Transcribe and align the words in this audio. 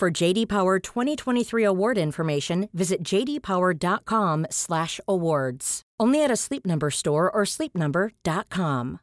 For 0.00 0.08
JD 0.10 0.48
Power 0.48 0.78
2023 0.78 1.62
award 1.62 1.98
information, 1.98 2.70
visit 2.72 3.02
jdpower.com/awards. 3.04 5.82
Only 6.00 6.24
at 6.24 6.30
a 6.30 6.36
Sleep 6.36 6.64
Number 6.64 6.88
store 6.88 7.30
or 7.30 7.44
sleepnumber.com. 7.44 9.00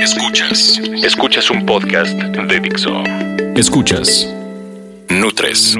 Escuchas, 0.00 0.80
escuchas 1.04 1.48
un 1.48 1.64
podcast 1.64 2.18
de 2.18 2.58
Dixo. 2.58 3.04
Escuchas 3.54 4.26
Nutres, 5.08 5.76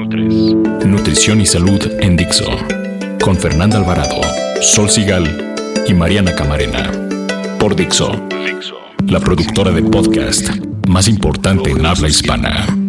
nutrición 0.85 1.41
y 1.41 1.45
salud 1.45 1.85
en 1.99 2.15
Dixo, 2.15 2.45
con 3.21 3.35
Fernanda 3.35 3.79
Alvarado, 3.79 4.21
Sol 4.61 4.89
Sigal 4.89 5.25
y 5.85 5.93
Mariana 5.93 6.33
Camarena. 6.33 6.89
Por 7.59 7.75
Dixo, 7.75 8.13
la 9.07 9.19
productora 9.19 9.71
de 9.71 9.83
podcast 9.83 10.76
más 10.87 11.07
importante 11.07 11.71
en 11.71 11.85
habla 11.85 12.07
hispana. 12.07 12.86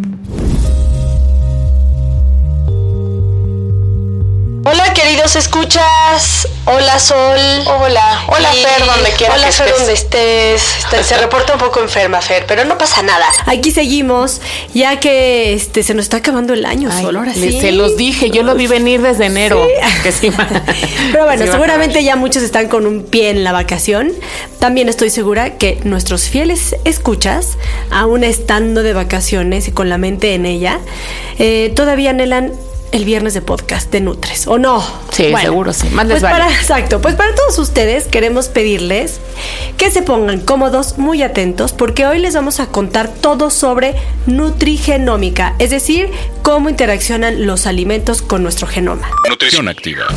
Escuchas, 5.35 6.47
hola 6.65 6.97
Sol, 6.99 7.37
hola, 7.67 8.23
hola 8.27 8.49
Y- 8.55 8.63
Fer, 8.63 8.85
donde 8.85 9.11
quiera 9.11 9.35
hola 9.35 9.45
que 9.45 9.51
Fer, 9.51 9.67
estés. 9.67 9.77
donde 9.79 9.93
estés. 9.93 10.61
Está- 10.79 11.03
Se 11.03 11.17
reporta 11.21 11.53
un 11.53 11.59
poco 11.59 11.81
enferma 11.81 12.19
Fer, 12.21 12.45
pero 12.47 12.65
no 12.65 12.77
pasa 12.77 13.03
nada. 13.03 13.25
Aquí 13.45 13.71
seguimos, 13.71 14.41
ya 14.73 14.99
que 14.99 15.53
este 15.53 15.83
se 15.83 15.93
nos 15.93 16.05
está 16.05 16.17
acabando 16.17 16.53
el 16.53 16.65
año, 16.65 16.89
Ay, 16.91 17.03
Sol, 17.03 17.15
ahora 17.17 17.33
sí. 17.33 17.59
Se 17.61 17.71
los 17.71 17.95
dije, 17.95 18.31
yo 18.31 18.41
lo 18.43 18.55
vi 18.55 18.65
venir 18.67 19.01
desde 19.01 19.27
enero. 19.27 19.65
Que 20.03 20.11
sí, 20.11 20.31
Pero 21.11 21.25
bueno, 21.25 21.45
sí 21.45 21.51
seguramente 21.51 22.03
ya 22.03 22.15
muchos 22.15 22.41
están 22.41 22.67
con 22.67 22.87
un 22.87 23.03
pie 23.03 23.29
en 23.29 23.43
la 23.43 23.51
vacación. 23.51 24.11
También 24.59 24.89
estoy 24.89 25.09
segura 25.09 25.57
que 25.57 25.79
nuestros 25.83 26.23
fieles 26.23 26.75
escuchas, 26.85 27.57
aún 27.91 28.23
estando 28.23 28.81
de 28.83 28.93
vacaciones 28.93 29.67
y 29.67 29.71
con 29.71 29.89
la 29.89 29.97
mente 29.97 30.33
en 30.33 30.45
ella, 30.45 30.79
eh, 31.37 31.71
todavía 31.75 32.09
anhelan 32.09 32.51
el 32.91 33.05
viernes 33.05 33.33
de 33.33 33.41
podcast 33.41 33.91
de 33.91 34.01
Nutres, 34.01 34.47
¿o 34.47 34.57
no? 34.57 34.83
Sí, 35.11 35.31
seguro, 35.41 35.73
sí. 35.73 35.89
Más 35.89 36.07
les 36.07 36.15
pues 36.15 36.23
vale. 36.23 36.43
para, 36.43 36.53
exacto, 36.53 37.01
pues 37.01 37.15
para 37.15 37.33
todos 37.35 37.57
ustedes 37.59 38.07
queremos 38.07 38.47
pedirles 38.47 39.19
que 39.77 39.91
se 39.91 40.01
pongan 40.01 40.39
cómodos, 40.39 40.97
muy 40.97 41.21
atentos, 41.21 41.73
porque 41.73 42.05
hoy 42.05 42.19
les 42.19 42.33
vamos 42.33 42.59
a 42.59 42.67
contar 42.67 43.09
todo 43.09 43.49
sobre 43.49 43.95
nutrigenómica, 44.25 45.55
es 45.59 45.69
decir, 45.69 46.09
cómo 46.41 46.69
interaccionan 46.69 47.45
los 47.45 47.67
alimentos 47.67 48.21
con 48.21 48.43
nuestro 48.43 48.67
genoma. 48.67 49.09
Nutrición 49.29 49.67
activa. 49.67 50.07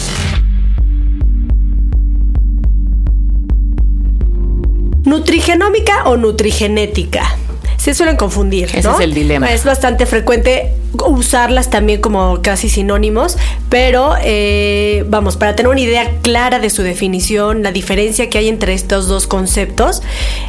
¿Nutrigenómica 5.04 6.04
o 6.04 6.16
nutrigenética? 6.16 7.36
Se 7.76 7.92
suelen 7.94 8.16
confundir. 8.16 8.70
Ese 8.72 8.82
¿no? 8.82 8.94
es 8.94 9.00
el 9.00 9.12
dilema. 9.12 9.52
Es 9.52 9.64
bastante 9.64 10.06
frecuente 10.06 10.72
usarlas 11.06 11.70
también 11.70 12.00
como 12.00 12.40
casi 12.42 12.68
sinónimos, 12.68 13.38
pero 13.68 14.14
eh, 14.22 15.04
vamos, 15.08 15.36
para 15.36 15.56
tener 15.56 15.70
una 15.70 15.80
idea 15.80 16.18
clara 16.22 16.58
de 16.58 16.70
su 16.70 16.82
definición, 16.82 17.62
la 17.62 17.72
diferencia 17.72 18.28
que 18.28 18.38
hay 18.38 18.48
entre 18.48 18.74
estos 18.74 19.08
dos 19.08 19.26
conceptos, 19.26 20.02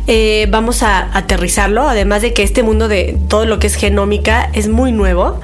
eh, 0.07 0.47
vamos 0.49 0.83
a 0.83 1.17
aterrizarlo, 1.17 1.87
además 1.87 2.21
de 2.21 2.33
que 2.33 2.43
este 2.43 2.63
mundo 2.63 2.87
de 2.87 3.17
todo 3.27 3.45
lo 3.45 3.59
que 3.59 3.67
es 3.67 3.75
genómica 3.75 4.49
es 4.53 4.67
muy 4.67 4.91
nuevo. 4.91 5.39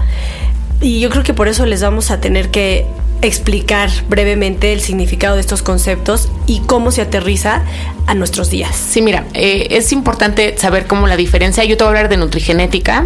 Y 0.81 1.01
yo 1.01 1.09
creo 1.09 1.23
que 1.23 1.33
por 1.33 1.49
eso 1.49 1.65
les 1.65 1.81
vamos 1.81 2.09
a 2.09 2.21
tener 2.21 2.49
que 2.51 2.85
explicar 3.21 3.89
brevemente 4.07 4.73
el 4.73 4.81
significado 4.81 5.35
de 5.35 5.41
estos 5.41 5.61
conceptos 5.61 6.29
y 6.47 6.61
cómo 6.61 6.91
se 6.91 7.01
aterriza 7.01 7.63
a 8.07 8.15
nuestros 8.15 8.49
días. 8.49 8.75
Sí, 8.75 9.01
mira, 9.01 9.25
eh, 9.33 9.67
es 9.71 9.91
importante 9.91 10.57
saber 10.57 10.87
cómo 10.87 11.07
la 11.07 11.15
diferencia. 11.15 11.63
Yo 11.63 11.77
te 11.77 11.83
voy 11.83 11.89
a 11.89 11.97
hablar 11.97 12.09
de 12.09 12.17
nutrigenética, 12.17 13.05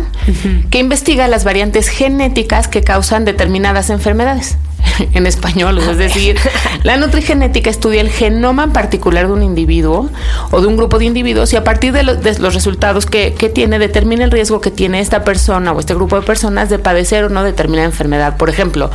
que 0.70 0.80
investiga 0.80 1.28
las 1.28 1.44
variantes 1.44 1.90
genéticas 1.90 2.68
que 2.68 2.82
causan 2.82 3.26
determinadas 3.26 3.90
enfermedades. 3.90 4.58
En 5.14 5.26
español, 5.26 5.80
es 5.80 5.98
decir, 5.98 6.38
la 6.84 6.98
nutrigenética 6.98 7.70
estudia 7.70 8.02
el 8.02 8.10
genoma 8.12 8.66
en 8.66 8.74
particular 8.74 9.28
de 9.28 9.34
un 9.34 9.42
individuo 9.44 10.10
o 10.52 10.62
de 10.62 10.68
un 10.68 10.78
grupo 10.78 11.00
de 11.00 11.06
individuos 11.06 11.52
y 11.54 11.56
a 11.56 11.64
partir 11.64 11.94
de, 11.94 12.04
lo- 12.04 12.16
de 12.16 12.38
los 12.40 12.54
resultados 12.54 13.06
que, 13.06 13.34
que 13.34 13.50
tiene, 13.50 13.80
determina 13.80 14.24
el 14.24 14.32
riesgo 14.32 14.62
que 14.62 14.72
tiene 14.72 15.00
esta 15.00 15.24
persona 15.24 15.72
o 15.72 15.80
este 15.80 15.94
grupo 15.96 16.16
de 16.20 16.22
personas 16.26 16.70
de 16.70 16.78
padecer 16.80 17.24
o 17.24 17.30
no 17.30 17.44
determinada 17.44 17.86
enfermedad. 17.88 18.38
Por 18.38 18.50
ejemplo, 18.50 18.92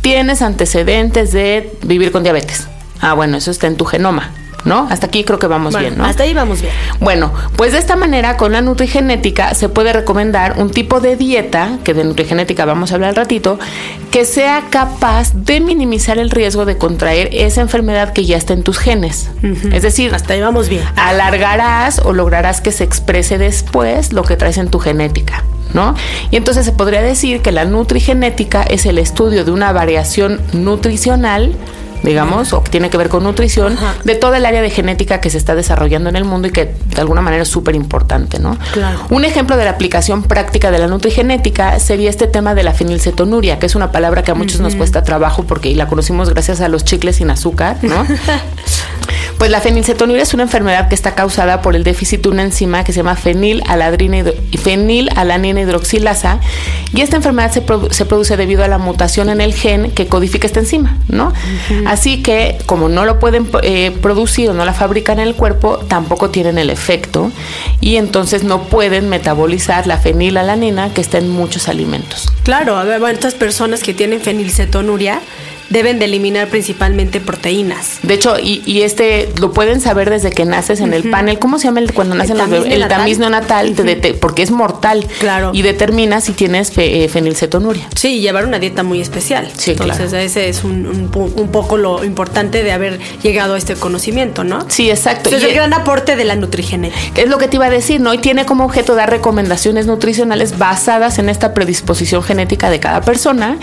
tienes 0.00 0.40
antecedentes 0.42 1.32
de 1.32 1.70
vivir 1.82 2.12
con 2.12 2.22
diabetes. 2.22 2.66
Ah, 3.00 3.14
bueno, 3.14 3.36
eso 3.36 3.50
está 3.50 3.66
en 3.66 3.76
tu 3.76 3.84
genoma, 3.84 4.30
¿no? 4.64 4.86
Hasta 4.90 5.06
aquí 5.06 5.24
creo 5.24 5.38
que 5.38 5.46
vamos 5.48 5.72
Bueno, 5.72 5.88
bien, 5.88 5.98
¿no? 5.98 6.04
Hasta 6.04 6.22
ahí 6.22 6.34
vamos 6.34 6.60
bien. 6.60 6.72
Bueno, 7.00 7.32
pues 7.56 7.72
de 7.72 7.78
esta 7.78 7.96
manera 7.96 8.36
con 8.36 8.52
la 8.52 8.60
nutrigenética 8.62 9.54
se 9.54 9.68
puede 9.68 9.92
recomendar 9.92 10.54
un 10.58 10.70
tipo 10.70 11.00
de 11.00 11.16
dieta, 11.16 11.78
que 11.84 11.94
de 11.94 12.04
nutrigenética 12.04 12.64
vamos 12.64 12.92
a 12.92 12.94
hablar 12.94 13.10
al 13.10 13.16
ratito, 13.16 13.58
que 14.10 14.24
sea 14.24 14.64
capaz 14.70 15.32
de 15.34 15.60
minimizar 15.60 16.18
el 16.18 16.30
riesgo 16.30 16.64
de 16.64 16.78
contraer 16.78 17.28
esa 17.32 17.60
enfermedad 17.60 18.12
que 18.12 18.24
ya 18.24 18.36
está 18.36 18.52
en 18.52 18.62
tus 18.62 18.78
genes. 18.78 19.30
Es 19.72 19.82
decir, 19.82 20.14
Hasta 20.14 20.34
ahí 20.34 20.40
vamos 20.40 20.68
bien. 20.68 20.84
alargarás 20.96 22.00
o 22.04 22.12
lograrás 22.12 22.60
que 22.60 22.72
se 22.72 22.84
exprese 22.84 23.38
después 23.38 24.12
lo 24.12 24.22
que 24.22 24.36
traes 24.36 24.58
en 24.58 24.68
tu 24.68 24.78
genética. 24.78 25.44
¿No? 25.74 25.94
Y 26.30 26.36
entonces 26.36 26.66
se 26.66 26.72
podría 26.72 27.00
decir 27.00 27.40
que 27.40 27.50
la 27.50 27.64
nutrigenética 27.64 28.62
es 28.62 28.84
el 28.84 28.98
estudio 28.98 29.46
de 29.46 29.52
una 29.52 29.72
variación 29.72 30.38
nutricional, 30.52 31.54
digamos, 32.02 32.52
o 32.52 32.62
que 32.62 32.70
tiene 32.70 32.90
que 32.90 32.96
ver 32.96 33.08
con 33.08 33.22
nutrición, 33.22 33.74
Ajá. 33.74 33.94
de 34.04 34.14
toda 34.14 34.38
el 34.38 34.46
área 34.46 34.62
de 34.62 34.70
genética 34.70 35.20
que 35.20 35.30
se 35.30 35.38
está 35.38 35.54
desarrollando 35.54 36.08
en 36.08 36.16
el 36.16 36.24
mundo 36.24 36.48
y 36.48 36.50
que 36.50 36.74
de 36.94 37.00
alguna 37.00 37.20
manera 37.20 37.42
es 37.42 37.48
súper 37.48 37.74
importante, 37.74 38.38
¿no? 38.38 38.58
Claro. 38.72 39.00
Un 39.10 39.24
ejemplo 39.24 39.56
de 39.56 39.64
la 39.64 39.70
aplicación 39.70 40.22
práctica 40.22 40.70
de 40.70 40.78
la 40.78 40.88
nutrigenética 40.88 41.78
sería 41.78 42.10
este 42.10 42.26
tema 42.26 42.54
de 42.54 42.62
la 42.62 42.72
fenilcetonuria, 42.72 43.58
que 43.58 43.66
es 43.66 43.74
una 43.74 43.92
palabra 43.92 44.22
que 44.22 44.30
a 44.30 44.34
muchos 44.34 44.60
nos 44.60 44.74
cuesta 44.74 45.02
trabajo 45.04 45.44
porque 45.44 45.74
la 45.74 45.86
conocimos 45.86 46.30
gracias 46.30 46.60
a 46.60 46.68
los 46.68 46.84
chicles 46.84 47.16
sin 47.16 47.30
azúcar, 47.30 47.78
¿no? 47.82 48.06
Pues 49.42 49.50
la 49.50 49.60
fenilcetonuria 49.60 50.22
es 50.22 50.34
una 50.34 50.44
enfermedad 50.44 50.88
que 50.88 50.94
está 50.94 51.16
causada 51.16 51.62
por 51.62 51.74
el 51.74 51.82
déficit 51.82 52.22
de 52.22 52.28
una 52.28 52.44
enzima 52.44 52.84
que 52.84 52.92
se 52.92 52.98
llama 52.98 53.16
fenilalanina 53.16 54.30
fenilalanina 54.62 55.60
hidroxilasa 55.62 56.38
y 56.94 57.00
esta 57.00 57.16
enfermedad 57.16 57.50
se, 57.50 57.66
produ- 57.66 57.90
se 57.90 58.04
produce 58.06 58.36
debido 58.36 58.62
a 58.62 58.68
la 58.68 58.78
mutación 58.78 59.28
en 59.30 59.40
el 59.40 59.52
gen 59.52 59.90
que 59.90 60.06
codifica 60.06 60.46
esta 60.46 60.60
enzima, 60.60 60.96
¿no? 61.08 61.32
Así 61.86 62.22
que 62.22 62.58
como 62.66 62.88
no 62.88 63.04
lo 63.04 63.18
pueden 63.18 63.50
eh, 63.64 63.90
producir 64.00 64.48
o 64.48 64.54
no 64.54 64.64
la 64.64 64.74
fabrican 64.74 65.18
en 65.18 65.26
el 65.26 65.34
cuerpo, 65.34 65.78
tampoco 65.88 66.30
tienen 66.30 66.56
el 66.56 66.70
efecto 66.70 67.32
y 67.80 67.96
entonces 67.96 68.44
no 68.44 68.68
pueden 68.68 69.08
metabolizar 69.08 69.88
la 69.88 69.98
fenilalanina 69.98 70.94
que 70.94 71.00
está 71.00 71.18
en 71.18 71.28
muchos 71.28 71.66
alimentos. 71.66 72.32
Claro, 72.44 72.76
a 72.76 72.84
ver, 72.84 73.00
bueno, 73.00 73.14
estas 73.14 73.34
personas 73.34 73.82
que 73.82 73.92
tienen 73.92 74.20
fenilcetonuria 74.20 75.18
deben 75.72 75.98
de 75.98 76.04
eliminar 76.04 76.48
principalmente 76.48 77.20
proteínas. 77.20 77.98
De 78.02 78.14
hecho, 78.14 78.38
y, 78.38 78.62
y 78.66 78.82
este 78.82 79.30
lo 79.40 79.52
pueden 79.52 79.80
saber 79.80 80.10
desde 80.10 80.30
que 80.30 80.44
naces 80.44 80.80
en 80.80 80.92
el 80.92 81.08
panel. 81.10 81.38
¿Cómo 81.38 81.58
se 81.58 81.64
llama 81.68 81.80
el, 81.80 81.92
cuando 81.92 82.14
nacen 82.14 82.38
los 82.38 82.48
bebés? 82.48 82.64
El 82.66 82.70
neonatal. 82.80 82.98
tamiz 82.98 83.18
neonatal, 83.18 83.74
te 83.74 83.84
dete- 83.84 84.14
porque 84.18 84.42
es 84.42 84.50
mortal. 84.50 85.06
Claro. 85.18 85.50
Y 85.54 85.62
determina 85.62 86.20
si 86.20 86.32
tienes 86.32 86.72
fe- 86.72 87.04
eh, 87.04 87.08
fenilcetonuria. 87.08 87.88
Sí, 87.94 88.20
llevar 88.20 88.46
una 88.46 88.58
dieta 88.58 88.82
muy 88.82 89.00
especial. 89.00 89.50
Sí, 89.56 89.72
Entonces, 89.72 90.10
claro. 90.10 90.18
ese 90.24 90.48
es 90.48 90.62
un, 90.64 90.86
un 91.14 91.48
poco 91.48 91.76
lo 91.76 92.04
importante 92.04 92.62
de 92.62 92.72
haber 92.72 92.98
llegado 93.22 93.54
a 93.54 93.58
este 93.58 93.74
conocimiento, 93.74 94.44
¿no? 94.44 94.64
Sí, 94.68 94.90
exacto. 94.90 95.30
Entonces, 95.30 95.48
Y 95.48 95.52
el 95.52 95.56
gran 95.56 95.72
aporte 95.72 96.16
de 96.16 96.24
la 96.24 96.36
nutrigenética. 96.36 97.20
es 97.22 97.28
lo 97.28 97.38
que 97.38 97.48
te 97.48 97.56
iba 97.56 97.66
a 97.66 97.70
decir, 97.70 98.00
¿no? 98.00 98.12
Y 98.12 98.18
tiene 98.18 98.44
como 98.44 98.64
objeto 98.64 98.94
dar 98.94 99.10
recomendaciones 99.10 99.86
nutricionales 99.86 100.58
basadas 100.58 101.18
en 101.18 101.28
esta 101.28 101.54
predisposición 101.54 102.22
genética 102.22 102.68
de 102.70 102.78
cada 102.80 103.00
persona. 103.00 103.56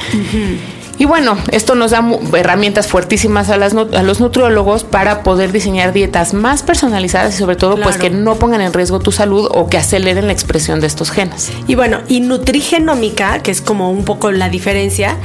Y 0.99 1.05
bueno, 1.05 1.37
esto 1.51 1.75
nos 1.75 1.91
da 1.91 2.05
herramientas 2.33 2.87
fuertísimas 2.87 3.49
a, 3.49 3.55
las 3.55 3.73
a 3.73 4.03
los 4.03 4.19
nutriólogos 4.19 4.83
para 4.83 5.23
poder 5.23 5.53
diseñar 5.53 5.93
dietas 5.93 6.33
más 6.33 6.61
personalizadas 6.61 7.33
y 7.35 7.37
sobre 7.37 7.55
todo 7.55 7.77
pues 7.81 7.97
que 7.97 8.09
no 8.09 8.35
pongan 8.35 8.59
en 8.59 8.73
riesgo 8.73 8.99
tu 8.99 9.13
salud 9.13 9.49
o 9.51 9.67
que 9.67 9.77
aceleren 9.77 10.27
la 10.27 10.33
expresión 10.33 10.81
de 10.81 10.87
estos 10.87 11.09
genes. 11.09 11.51
Y 11.67 11.75
bueno, 11.75 11.99
y 12.09 12.19
nutrigenómica, 12.19 13.39
que 13.39 13.49
es 13.51 13.61
como 13.61 13.91
un 13.91 14.03
poco 14.03 14.31
la 14.31 14.49
diferencia, 14.49 15.15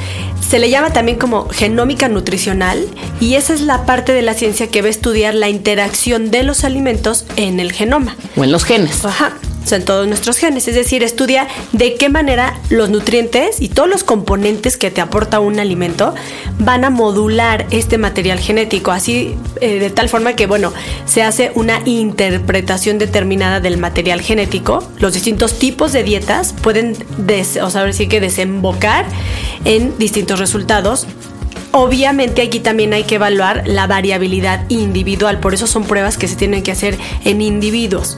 se 0.48 0.60
le 0.60 0.70
llama 0.70 0.92
también 0.92 1.18
como 1.18 1.48
genómica 1.48 2.08
nutricional 2.08 2.86
y 3.20 3.34
esa 3.34 3.52
es 3.52 3.60
la 3.60 3.84
parte 3.84 4.12
de 4.12 4.22
la 4.22 4.34
ciencia 4.34 4.68
que 4.68 4.80
va 4.80 4.86
a 4.86 4.90
estudiar 4.90 5.34
la 5.34 5.48
interacción 5.48 6.30
de 6.30 6.44
los 6.44 6.62
alimentos 6.62 7.26
en 7.34 7.58
el 7.58 7.72
genoma. 7.72 8.16
O 8.36 8.44
en 8.44 8.52
los 8.52 8.64
genes. 8.64 9.04
Ajá. 9.04 9.32
En 9.72 9.84
todos 9.84 10.06
nuestros 10.06 10.38
genes. 10.38 10.68
Es 10.68 10.74
decir, 10.74 11.02
estudia 11.02 11.48
de 11.72 11.94
qué 11.94 12.08
manera 12.08 12.58
los 12.70 12.90
nutrientes 12.90 13.60
y 13.60 13.68
todos 13.68 13.88
los 13.88 14.04
componentes 14.04 14.76
que 14.76 14.90
te 14.90 15.00
aporta 15.00 15.40
un 15.40 15.58
alimento 15.58 16.14
van 16.58 16.84
a 16.84 16.90
modular 16.90 17.66
este 17.70 17.98
material 17.98 18.38
genético, 18.38 18.90
así 18.90 19.34
eh, 19.60 19.78
de 19.78 19.90
tal 19.90 20.08
forma 20.08 20.34
que, 20.34 20.46
bueno, 20.46 20.72
se 21.06 21.22
hace 21.22 21.52
una 21.54 21.80
interpretación 21.84 22.98
determinada 22.98 23.60
del 23.60 23.78
material 23.78 24.20
genético. 24.20 24.82
Los 24.98 25.14
distintos 25.14 25.58
tipos 25.58 25.92
de 25.92 26.02
dietas 26.02 26.52
pueden, 26.52 26.96
o 27.62 27.70
sea, 27.70 27.84
decir 27.84 28.08
que 28.08 28.20
desembocar 28.20 29.06
en 29.64 29.96
distintos 29.98 30.38
resultados 30.38 31.06
Obviamente 31.76 32.40
aquí 32.40 32.60
también 32.60 32.92
hay 32.92 33.02
que 33.02 33.16
evaluar 33.16 33.64
la 33.66 33.88
variabilidad 33.88 34.64
individual, 34.68 35.40
por 35.40 35.54
eso 35.54 35.66
son 35.66 35.82
pruebas 35.84 36.16
que 36.16 36.28
se 36.28 36.36
tienen 36.36 36.62
que 36.62 36.70
hacer 36.70 36.96
en 37.24 37.42
individuos. 37.42 38.16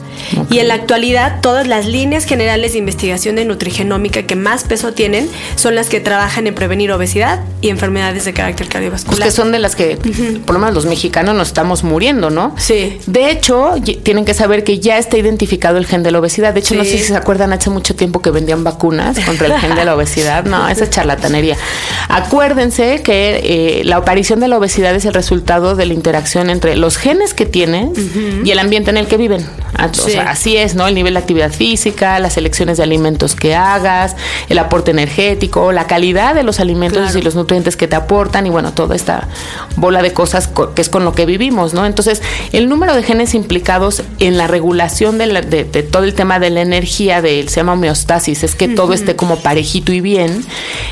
Y 0.51 0.59
en 0.59 0.67
la 0.67 0.75
actualidad 0.75 1.41
todas 1.41 1.65
las 1.65 1.87
líneas 1.87 2.25
generales 2.25 2.73
de 2.73 2.77
investigación 2.77 3.35
de 3.35 3.45
nutrigenómica 3.45 4.23
que 4.23 4.35
más 4.35 4.63
peso 4.63 4.93
tienen 4.93 5.27
son 5.55 5.73
las 5.73 5.89
que 5.89 5.99
trabajan 5.99 6.45
en 6.45 6.53
prevenir 6.53 6.91
obesidad 6.91 7.39
y 7.61 7.69
enfermedades 7.69 8.25
de 8.25 8.33
carácter 8.33 8.67
cardiovascular. 8.67 9.17
Pues 9.17 9.25
que 9.27 9.35
son 9.35 9.51
de 9.51 9.57
las 9.57 9.75
que, 9.75 9.97
por 10.45 10.53
lo 10.53 10.59
menos 10.59 10.75
los 10.75 10.85
mexicanos, 10.85 11.33
nos 11.33 11.47
estamos 11.47 11.83
muriendo, 11.83 12.29
¿no? 12.29 12.53
Sí. 12.59 12.99
De 13.07 13.31
hecho, 13.31 13.73
tienen 14.03 14.25
que 14.25 14.35
saber 14.35 14.63
que 14.63 14.77
ya 14.77 14.99
está 14.99 15.17
identificado 15.17 15.79
el 15.79 15.87
gen 15.87 16.03
de 16.03 16.11
la 16.11 16.19
obesidad. 16.19 16.53
De 16.53 16.59
hecho, 16.59 16.75
no 16.75 16.83
sé 16.83 16.99
si 16.99 17.05
se 17.05 17.15
acuerdan, 17.15 17.53
hace 17.53 17.71
mucho 17.71 17.95
tiempo 17.95 18.21
que 18.21 18.29
vendían 18.29 18.63
vacunas 18.63 19.19
contra 19.21 19.47
el 19.47 19.59
gen 19.59 19.75
de 19.75 19.83
la 19.83 19.95
obesidad. 19.95 20.45
No, 20.45 20.67
esa 20.67 20.87
charlatanería. 20.87 21.57
Acuérdense 22.07 23.01
que 23.01 23.46
eh, 23.49 23.83
la 23.85 23.95
aparición 23.95 24.41
de 24.41 24.49
la 24.49 24.57
obesidad 24.57 24.93
es 24.93 25.05
el 25.05 25.13
resultado 25.13 25.77
de 25.77 25.85
la 25.85 25.93
interacción 25.93 26.49
entre 26.49 26.75
los 26.75 26.97
genes 26.97 27.33
que 27.33 27.45
tienes 27.45 27.97
y 28.43 28.51
el 28.51 28.59
ambiente 28.59 28.89
en 28.89 28.97
el 28.97 29.07
que 29.07 29.15
viven. 29.15 29.45
O 29.77 30.09
sea, 30.09 30.29
así 30.29 30.57
es, 30.57 30.75
¿no? 30.75 30.87
El 30.87 30.95
nivel 30.95 31.13
de 31.13 31.19
actividad 31.19 31.51
física, 31.51 32.19
las 32.19 32.37
elecciones 32.37 32.77
de 32.77 32.83
alimentos 32.83 33.35
que 33.35 33.55
hagas, 33.55 34.15
el 34.49 34.57
aporte 34.59 34.91
energético, 34.91 35.71
la 35.71 35.87
calidad 35.87 36.35
de 36.35 36.43
los 36.43 36.59
alimentos 36.59 37.15
y 37.15 37.21
los 37.21 37.35
nutrientes 37.35 37.77
que 37.77 37.87
te 37.87 37.95
aportan 37.95 38.45
y 38.45 38.49
bueno, 38.49 38.73
toda 38.73 38.95
esta 38.95 39.27
bola 39.75 40.01
de 40.01 40.13
cosas 40.13 40.49
que 40.75 40.81
es 40.81 40.89
con 40.89 41.05
lo 41.05 41.13
que 41.13 41.25
vivimos, 41.25 41.73
¿no? 41.73 41.85
Entonces, 41.85 42.21
el 42.51 42.69
número 42.69 42.95
de 42.95 43.03
genes 43.03 43.33
implicados 43.33 44.03
en 44.19 44.37
la 44.37 44.47
regulación 44.47 45.17
de, 45.17 45.63
todo 45.91 46.03
el 46.03 46.13
tema 46.13 46.39
de 46.39 46.49
la 46.49 46.61
energía, 46.61 47.21
del 47.21 47.49
se 47.49 47.57
llama 47.57 47.73
homeostasis, 47.73 48.43
es 48.43 48.55
que 48.55 48.67
todo 48.67 48.93
esté 48.93 49.15
como 49.15 49.37
parejito 49.37 49.91
y 49.91 50.01
bien, 50.01 50.43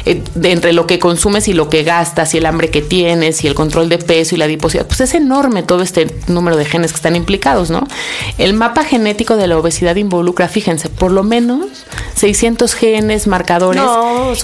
eh, 0.06 0.22
entre 0.44 0.74
lo 0.74 0.88
que 0.88 1.00
consumes 1.00 1.48
y 1.48 1.54
lo 1.54 1.70
que 1.70 1.84
gastas 1.84 2.34
y 2.34 2.38
el 2.38 2.46
hambre 2.46 2.70
que 2.70 2.82
tienes 2.82 3.44
y 3.44 3.48
el 3.48 3.56
control 3.56 3.90
de 3.90 3.98
peso 3.98 4.36
y 4.36 4.38
la 4.38 4.46
adiposidad, 4.46 4.86
pues 4.86 5.02
es 5.02 5.14
enorme 5.14 5.64
todo 5.64 5.82
este 5.82 6.08
número 6.28 6.58
de 6.58 6.66
genes 6.66 6.92
que 6.92 6.98
están 6.98 7.16
implicados, 7.16 7.70
¿no? 7.70 7.88
El 8.38 8.54
mapa 8.54 8.75
genético 8.83 9.38
de 9.38 9.48
la 9.48 9.57
obesidad 9.57 9.95
involucra, 9.95 10.48
fíjense, 10.48 10.89
por 10.89 11.12
lo 11.12 11.24
menos 11.24 11.86
600 12.16 12.74
genes, 12.74 13.27
marcadores 13.27 13.83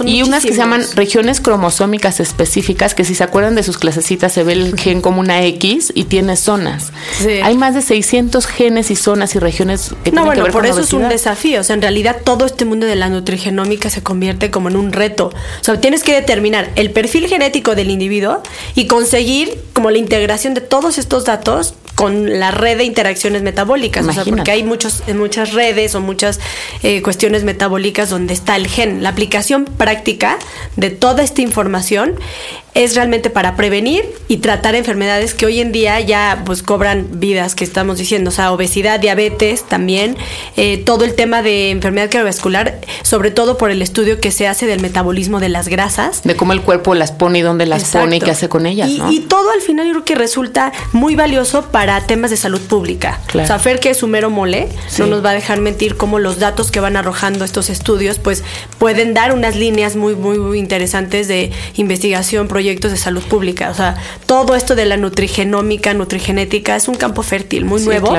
y 0.06 0.24
unas 0.24 0.44
que 0.44 0.51
se 0.51 0.57
llaman 0.57 0.83
regiones 0.95 1.42
cromosómicas 1.42 2.19
específicas, 2.19 2.95
que 2.95 3.06
si 3.06 3.16
se 3.16 3.24
acuerdan 3.24 3.56
de 3.56 3.63
sus 3.63 3.78
clasecitas 3.78 4.33
se 4.33 4.44
ve 4.44 4.54
el 4.54 4.78
gen 4.78 5.01
como 5.01 5.19
una 5.19 5.44
X 5.45 5.92
y 5.95 6.06
tiene 6.06 6.36
zonas. 6.36 6.92
Hay 7.44 7.57
más 7.57 7.74
de 7.74 7.81
600 7.81 8.45
genes 8.45 8.92
y 8.92 8.95
zonas 8.95 9.36
y 9.36 9.39
regiones 9.39 9.89
que 10.04 10.12
no, 10.12 10.24
tienen 10.24 10.38
que 10.38 10.44
ver 10.44 10.51
por 10.51 10.66
eso 10.66 10.81
es 10.81 10.94
un 10.94 11.10
desafío. 11.10 11.62
O 11.62 11.63
sea, 11.63 11.75
en 11.75 11.81
realidad 11.81 12.18
todo 12.24 12.45
este 12.45 12.66
mundo 12.66 12.86
de 12.86 12.95
la 12.95 13.10
nutrigenómica 13.10 13.89
se 13.89 14.04
convierte 14.04 14.51
como 14.51 14.69
en 14.69 14.75
un 14.75 14.92
reto. 14.92 15.28
O 15.28 15.63
sea, 15.63 15.80
tienes 15.80 16.04
que 16.04 16.13
determinar 16.13 16.72
el 16.75 16.92
perfil 16.92 17.28
genético 17.28 17.75
del 17.75 17.89
individuo 17.89 18.42
y 18.75 18.88
conseguir 18.88 19.60
como 19.74 19.92
la 19.92 19.98
integración 19.98 20.54
de 20.54 20.62
todos 20.62 20.98
estos 20.98 21.25
datos 21.25 21.74
con 22.01 22.39
la 22.39 22.50
red 22.50 22.80
de 22.80 22.83
interacciones 22.83 23.44
metabólicas, 23.44 24.07
o 24.07 24.12
sea, 24.12 24.25
porque 24.25 24.50
hay 24.50 24.63
muchos, 24.63 25.03
muchas 25.13 25.53
redes 25.53 25.94
o 25.94 26.01
muchas 26.01 26.39
eh, 26.81 27.03
cuestiones 27.03 27.44
metabólicas 27.44 28.09
donde 28.09 28.33
está 28.33 28.56
el 28.56 28.65
gen. 28.65 29.03
La 29.03 29.09
aplicación 29.09 29.65
práctica 29.65 30.39
de 30.77 30.89
toda 30.89 31.21
esta 31.21 31.44
información 31.44 32.15
es 32.73 32.95
realmente 32.95 33.29
para 33.29 33.56
prevenir 33.57 34.06
y 34.27 34.38
tratar 34.38 34.75
enfermedades 34.75 35.33
que 35.33 35.45
hoy 35.45 35.59
en 35.59 35.71
día 35.71 36.00
ya 36.00 36.44
pues 36.45 36.63
cobran 36.63 37.07
vidas 37.19 37.53
que 37.53 37.65
estamos 37.65 37.97
diciendo, 37.97 38.29
o 38.29 38.33
sea, 38.33 38.51
obesidad, 38.53 39.00
diabetes 39.00 39.63
también, 39.63 40.15
eh, 40.56 40.77
todo 40.77 41.03
el 41.03 41.13
tema 41.13 41.41
de 41.41 41.71
enfermedad 41.71 42.09
cardiovascular, 42.09 42.79
sobre 43.01 43.29
todo 43.31 43.57
por 43.57 43.71
el 43.71 43.81
estudio 43.81 44.21
que 44.21 44.31
se 44.31 44.47
hace 44.47 44.68
del 44.68 44.79
metabolismo 44.79 45.41
de 45.41 45.50
las 45.50 45.68
grasas. 45.68 46.23
De 46.23 46.35
cómo 46.38 46.53
el 46.53 46.62
cuerpo 46.62 46.95
las 46.95 47.12
pone 47.12 47.39
y 47.39 47.41
dónde 47.41 47.65
las 47.65 47.89
pone 47.91 48.18
y 48.18 48.19
qué 48.21 48.31
hace 48.31 48.47
con 48.47 48.65
ellas. 48.65 48.89
Y, 48.89 49.01
y, 49.09 49.19
todo 49.19 49.51
al 49.51 49.62
final 49.62 49.88
yo 49.88 49.91
creo 49.94 50.06
que 50.06 50.15
resulta 50.15 50.71
muy 50.94 51.15
valioso 51.15 51.63
para 51.71 52.00
temas 52.07 52.31
de 52.31 52.38
salud 52.38 52.62
pública. 52.62 53.19
O 53.33 53.45
sea, 53.45 53.59
Fer, 53.59 53.79
que 53.79 53.89
es 53.89 54.01
un 54.01 54.12
mero 54.12 54.29
mole, 54.29 54.69
no 54.97 55.07
nos 55.07 55.25
va 55.25 55.31
a 55.31 55.33
dejar 55.33 55.59
mentir 55.59 55.97
cómo 55.97 56.19
los 56.19 56.39
datos 56.39 56.71
que 56.71 56.79
van 56.79 56.95
arrojando 56.95 57.44
estos 57.44 57.69
estudios 57.69 58.19
pues 58.19 58.44
pueden 58.77 59.13
dar 59.13 59.33
unas 59.33 59.56
líneas 59.56 59.95
muy, 59.95 60.15
muy, 60.15 60.38
muy 60.38 60.57
interesantes 60.57 61.27
de 61.27 61.51
investigación, 61.75 62.47
proyectos 62.47 62.61
de 62.62 62.98
salud 62.98 63.24
pública. 63.24 63.69
O 63.69 63.74
sea, 63.74 63.96
todo 64.25 64.56
esto 64.56 64.75
de 64.75 64.86
la 64.86 64.98
nutrigenómica, 64.98 65.94
nutrigenética 65.94 66.75
es 66.75 66.88
un 66.88 66.96
campo 66.96 67.24
fértil, 67.24 67.66
muy 67.66 67.81
nuevo, 67.81 68.16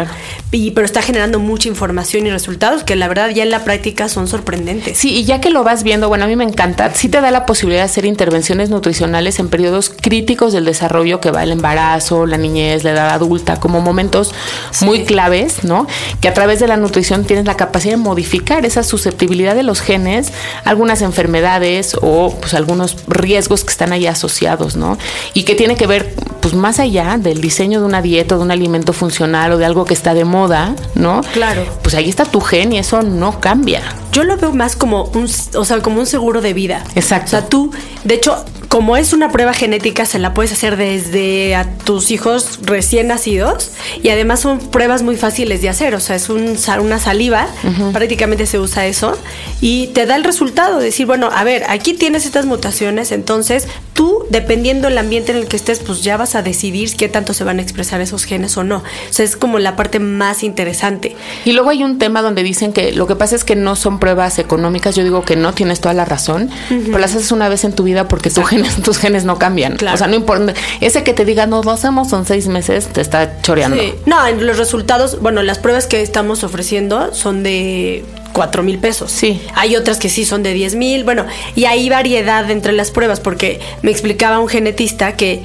y, 0.51 0.73
pero 0.73 0.85
está 0.85 1.03
generando 1.03 1.39
mucha 1.39 1.69
información 1.69 2.27
y 2.27 2.31
resultados 2.31 2.85
que 2.85 2.97
la 2.97 3.09
verdad 3.09 3.31
ya 3.31 3.43
en 3.43 3.51
la 3.51 3.65
práctica 3.65 4.09
son 4.09 4.29
sorprendentes. 4.29 4.99
Sí, 4.99 5.15
y 5.15 5.25
ya 5.25 5.41
que 5.41 5.51
lo 5.51 5.65
vas 5.65 5.83
viendo, 5.83 6.09
bueno, 6.09 6.25
a 6.25 6.29
mí 6.29 6.37
me 6.37 6.45
encanta, 6.45 6.93
sí 6.95 7.09
te 7.09 7.21
da 7.21 7.31
la 7.31 7.47
posibilidad 7.47 7.83
de 7.83 7.87
hacer 7.87 8.05
intervenciones 8.05 8.69
nutricionales 8.71 9.39
en 9.39 9.49
periodos 9.49 9.91
críticos 9.91 10.53
del 10.53 10.65
desarrollo 10.65 11.21
que 11.21 11.31
va 11.31 11.43
el 11.43 11.53
embarazo, 11.53 12.27
la 12.27 12.37
niñez, 12.37 12.85
la 12.85 12.91
edad 12.91 13.11
adulta, 13.11 13.61
como 13.61 13.81
momentos 13.81 14.35
muy 14.83 15.05
claves, 15.05 15.65
¿no? 15.65 15.87
Que 16.21 16.29
a 16.29 16.35
través 16.35 16.61
de 16.61 16.69
la 16.69 16.77
nutrición 16.77 17.25
tienes 17.25 17.47
la 17.47 17.57
capacidad 17.57 17.95
de 17.95 17.99
modificar 17.99 18.67
esa 18.67 18.83
susceptibilidad 18.83 19.55
de 19.55 19.63
los 19.63 19.81
genes, 19.81 20.33
algunas 20.65 21.03
enfermedades 21.03 21.97
o 22.01 22.35
pues 22.41 22.55
algunos 22.55 22.97
riesgos 23.07 23.65
que 23.65 23.71
están 23.71 23.93
ahí 23.93 24.07
asociados 24.07 24.32
¿no? 24.77 24.99
Y 25.35 25.45
que 25.45 25.55
tiene 25.55 25.77
que 25.77 25.87
ver, 25.87 26.15
pues 26.41 26.55
más 26.55 26.79
allá 26.79 27.19
del 27.19 27.41
diseño 27.41 27.81
de 27.81 27.87
una 27.87 28.03
dieta, 28.03 28.37
de 28.37 28.43
un 28.43 28.51
alimento 28.51 28.93
funcional 28.93 29.53
o 29.53 29.59
de 29.59 29.65
algo 29.65 29.85
que 29.85 29.95
está 29.95 30.15
de 30.15 30.25
moda, 30.25 30.75
¿no? 30.95 31.21
Claro. 31.33 31.65
Pues 31.83 31.95
ahí 31.95 32.09
está 32.09 32.25
tu 32.25 32.41
gen 32.41 32.73
y 32.73 32.79
eso 32.79 33.03
no 33.03 33.41
cambia. 33.41 33.83
Yo 34.13 34.25
lo 34.25 34.37
veo 34.37 34.53
más 34.53 34.77
como 34.77 35.05
un, 35.15 35.29
o 35.55 35.65
sea, 35.65 35.81
como 35.81 36.01
un 36.01 36.07
seguro 36.07 36.41
de 36.41 36.53
vida. 36.53 36.85
Exacto. 36.95 37.27
O 37.27 37.31
sea, 37.31 37.49
tú, 37.49 37.71
de 38.05 38.15
hecho, 38.15 38.45
como 38.73 38.97
es 38.97 39.13
una 39.13 39.31
prueba 39.31 39.53
genética, 39.53 40.07
se 40.07 40.19
la 40.19 40.33
puedes 40.33 40.51
hacer 40.51 40.79
desde 40.79 41.55
a 41.55 41.69
tus 41.85 42.11
hijos 42.11 42.59
recién 42.63 43.09
nacidos 43.09 43.71
y 44.03 44.09
además 44.09 44.41
son 44.41 44.61
pruebas 44.61 45.03
muy 45.03 45.17
fáciles 45.17 45.61
de 45.61 45.69
hacer, 45.69 45.95
o 45.95 46.01
sea, 46.01 46.17
es 46.17 46.31
un, 46.31 46.57
una 46.81 46.99
saliva, 46.99 47.49
prácticamente 47.93 48.47
se 48.47 48.59
usa 48.59 48.87
eso 48.87 49.19
y 49.61 49.89
te 49.89 50.07
da 50.07 50.17
el 50.17 50.25
resultado, 50.25 50.79
decir, 50.79 51.05
bueno, 51.05 51.29
a 51.31 51.45
ver, 51.45 51.65
aquí 51.69 51.93
tienes 51.93 52.25
estas 52.25 52.47
mutaciones, 52.47 53.13
entonces 53.13 53.69
tú, 53.93 54.25
dependiendo 54.31 54.89
del 54.89 54.97
ambiente 54.97 55.33
en 55.33 55.39
el 55.39 55.49
que 55.49 55.57
estés, 55.57 55.81
pues 55.81 56.03
ya 56.03 56.17
vas 56.17 56.35
a 56.35 56.41
decidir 56.41 56.97
qué 56.97 57.11
tanto 57.11 57.35
se 57.35 57.45
van 57.45 57.59
a 57.59 57.63
expresar 57.63 58.01
esos 58.01 58.25
genes 58.25 58.57
o 58.57 58.65
no. 58.65 58.79
O 58.79 59.13
sea, 59.13 59.25
es 59.25 59.37
como 59.37 59.59
la 59.59 59.77
parte 59.77 59.99
más 59.99 60.43
interesante. 60.43 61.15
Y 61.45 61.53
luego 61.53 61.69
hay 61.69 61.85
un 61.85 61.99
tema 61.99 62.23
donde 62.23 62.43
dicen 62.43 62.73
que 62.73 62.93
lo 62.93 63.07
que 63.07 63.17
pasa 63.17 63.37
es 63.37 63.45
que 63.45 63.55
no 63.55 63.77
son 63.77 63.99
pruebas 63.99 64.39
económicas, 64.39 64.97
yo 64.97 65.05
digo 65.05 65.23
que 65.27 65.37
no, 65.37 65.53
tienes 65.53 65.81
toda 65.81 65.95
la 65.95 66.07
razón, 66.07 66.51
pero 66.69 66.99
las 66.99 67.15
haces 67.15 67.33
una 67.33 67.51
vez 67.51 67.65
en 67.65 67.75
tu 67.75 67.83
vida 67.83 68.09
porque 68.09 68.31
tu 68.31 68.43
gen 68.43 68.62
tus 68.85 68.99
genes 68.99 69.25
no 69.25 69.39
cambian. 69.39 69.77
O 69.93 69.97
sea, 69.97 70.07
no 70.07 70.15
importa. 70.15 70.55
Ese 70.81 71.05
que 71.05 71.13
te 71.13 71.25
diga, 71.25 71.47
no, 71.47 71.63
lo 71.63 71.71
hacemos 71.71 72.09
son 72.09 72.27
seis 72.27 72.49
meses, 72.49 72.89
te 72.89 73.01
está 73.01 73.41
choreando. 73.43 73.77
Sí. 73.77 73.95
No, 74.07 74.27
en 74.27 74.47
los 74.47 74.59
resultados, 74.59 75.21
bueno, 75.21 75.43
las 75.43 75.59
pruebas 75.59 75.87
que 75.87 76.03
estamos 76.03 76.45
ofreciendo 76.45 77.15
son 77.15 77.43
de 77.43 78.05
cuatro 78.33 78.63
mil 78.63 78.79
pesos. 78.79 79.13
Sí. 79.13 79.41
Hay 79.55 79.77
otras 79.77 79.99
que 79.99 80.09
sí 80.09 80.25
son 80.25 80.43
de 80.43 80.53
10 80.55 80.75
mil. 80.75 81.05
Bueno, 81.05 81.27
y 81.55 81.67
hay 81.67 81.89
variedad 81.89 82.51
entre 82.51 82.73
las 82.73 82.91
pruebas, 82.91 83.21
porque 83.21 83.61
me 83.83 83.91
explicaba 83.91 84.39
un 84.39 84.49
genetista 84.49 85.17
que 85.17 85.43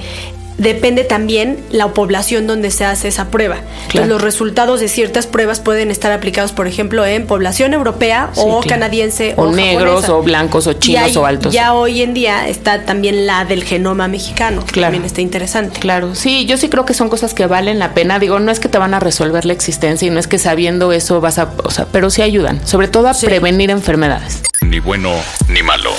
depende 0.57 1.03
también 1.03 1.59
la 1.71 1.87
población 1.89 2.47
donde 2.47 2.71
se 2.71 2.85
hace 2.85 3.07
esa 3.07 3.29
prueba. 3.29 3.57
los 3.93 4.21
resultados 4.21 4.79
de 4.79 4.87
ciertas 4.87 5.27
pruebas 5.27 5.59
pueden 5.59 5.91
estar 5.91 6.11
aplicados, 6.11 6.51
por 6.51 6.67
ejemplo, 6.67 7.05
en 7.05 7.27
población 7.27 7.73
europea 7.73 8.31
o 8.35 8.61
canadiense 8.61 9.33
o, 9.37 9.51
negros 9.51 10.09
o 10.09 10.21
blancos 10.21 10.67
o 10.67 10.73
chinos 10.73 11.15
o 11.15 11.25
altos. 11.25 11.53
Ya 11.53 11.73
hoy 11.73 12.01
en 12.01 12.13
día 12.13 12.47
está 12.47 12.83
también 12.85 13.25
la 13.25 13.45
del 13.45 13.63
genoma 13.63 14.07
mexicano, 14.07 14.63
que 14.65 14.81
también 14.81 15.05
está 15.05 15.21
interesante. 15.21 15.79
Claro, 15.79 16.15
sí, 16.15 16.45
yo 16.45 16.57
sí 16.57 16.69
creo 16.69 16.85
que 16.85 16.93
son 16.93 17.09
cosas 17.09 17.33
que 17.33 17.45
valen 17.45 17.79
la 17.79 17.93
pena. 17.93 18.19
Digo, 18.19 18.39
no 18.39 18.51
es 18.51 18.59
que 18.59 18.69
te 18.69 18.77
van 18.77 18.93
a 18.93 18.99
resolver 18.99 19.45
la 19.45 19.53
existencia 19.53 20.07
y 20.07 20.11
no 20.11 20.19
es 20.19 20.27
que 20.27 20.39
sabiendo 20.39 20.91
eso 20.91 21.21
vas 21.21 21.37
a, 21.37 21.51
o 21.63 21.71
sea, 21.71 21.85
pero 21.91 22.09
sí 22.09 22.21
ayudan, 22.21 22.65
sobre 22.65 22.87
todo 22.87 23.07
a 23.07 23.13
prevenir 23.13 23.69
enfermedades. 23.69 24.41
Ni 24.61 24.79
bueno 24.79 25.11
ni 25.49 25.63
malo. 25.63 25.91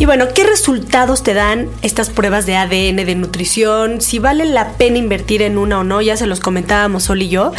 Y 0.00 0.06
bueno, 0.06 0.28
¿qué 0.32 0.44
resultados 0.44 1.24
te 1.24 1.34
dan 1.34 1.68
estas 1.82 2.10
pruebas 2.10 2.46
de 2.46 2.56
ADN, 2.56 3.04
de 3.04 3.14
nutrición? 3.16 4.00
Si 4.00 4.20
vale 4.20 4.44
la 4.44 4.74
pena 4.74 4.96
invertir 4.96 5.42
en 5.42 5.58
una 5.58 5.80
o 5.80 5.84
no, 5.84 6.00
ya 6.00 6.16
se 6.16 6.26
los 6.26 6.38
comentábamos 6.38 7.04
Sol 7.04 7.20
y 7.20 7.28
yo. 7.28 7.50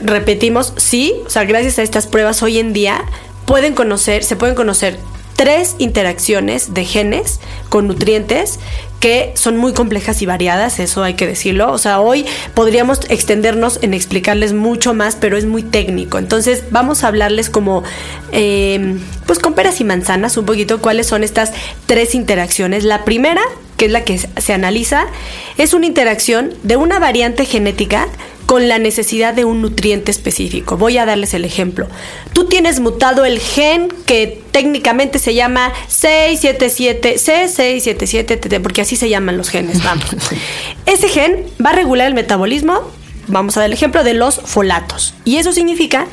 Repetimos, 0.00 0.72
sí, 0.76 1.14
o 1.26 1.30
sea, 1.30 1.44
gracias 1.44 1.80
a 1.80 1.82
estas 1.82 2.06
pruebas 2.06 2.42
hoy 2.44 2.60
en 2.60 2.72
día 2.72 3.04
pueden 3.44 3.74
conocer, 3.74 4.22
se 4.22 4.36
pueden 4.36 4.54
conocer 4.54 4.98
tres 5.36 5.76
interacciones 5.78 6.74
de 6.74 6.84
genes 6.84 7.40
con 7.68 7.88
nutrientes 7.88 8.58
que 9.04 9.32
son 9.34 9.58
muy 9.58 9.74
complejas 9.74 10.22
y 10.22 10.26
variadas, 10.26 10.78
eso 10.78 11.02
hay 11.02 11.12
que 11.12 11.26
decirlo. 11.26 11.70
O 11.70 11.76
sea, 11.76 12.00
hoy 12.00 12.24
podríamos 12.54 13.00
extendernos 13.10 13.78
en 13.82 13.92
explicarles 13.92 14.54
mucho 14.54 14.94
más, 14.94 15.14
pero 15.14 15.36
es 15.36 15.44
muy 15.44 15.62
técnico. 15.62 16.16
Entonces 16.16 16.64
vamos 16.70 17.04
a 17.04 17.08
hablarles 17.08 17.50
como, 17.50 17.82
eh, 18.32 18.96
pues 19.26 19.38
con 19.40 19.52
peras 19.52 19.78
y 19.82 19.84
manzanas, 19.84 20.38
un 20.38 20.46
poquito 20.46 20.80
cuáles 20.80 21.06
son 21.06 21.22
estas 21.22 21.52
tres 21.84 22.14
interacciones. 22.14 22.84
La 22.84 23.04
primera, 23.04 23.42
que 23.76 23.84
es 23.84 23.92
la 23.92 24.04
que 24.04 24.16
se 24.16 24.52
analiza, 24.54 25.04
es 25.58 25.74
una 25.74 25.84
interacción 25.84 26.54
de 26.62 26.76
una 26.76 26.98
variante 26.98 27.44
genética 27.44 28.08
con 28.46 28.68
la 28.68 28.78
necesidad 28.78 29.34
de 29.34 29.44
un 29.44 29.62
nutriente 29.62 30.10
específico. 30.10 30.76
Voy 30.76 30.98
a 30.98 31.06
darles 31.06 31.34
el 31.34 31.44
ejemplo. 31.44 31.86
Tú 32.32 32.46
tienes 32.46 32.80
mutado 32.80 33.24
el 33.24 33.38
gen 33.38 33.88
que 34.06 34.42
técnicamente 34.50 35.18
se 35.18 35.34
llama 35.34 35.72
677, 35.88 37.16
C677, 37.16 38.60
porque 38.60 38.82
así 38.82 38.96
se 38.96 39.08
llaman 39.08 39.36
los 39.36 39.48
genes, 39.48 39.82
vamos. 39.82 40.06
Ese 40.86 41.08
gen 41.08 41.44
va 41.64 41.70
a 41.70 41.74
regular 41.74 42.08
el 42.08 42.14
metabolismo, 42.14 42.90
vamos 43.26 43.56
a 43.56 43.60
dar 43.60 43.68
el 43.68 43.72
ejemplo 43.72 44.04
de 44.04 44.14
los 44.14 44.36
folatos. 44.36 45.14
Y 45.24 45.36
eso 45.36 45.52
significa 45.52 46.06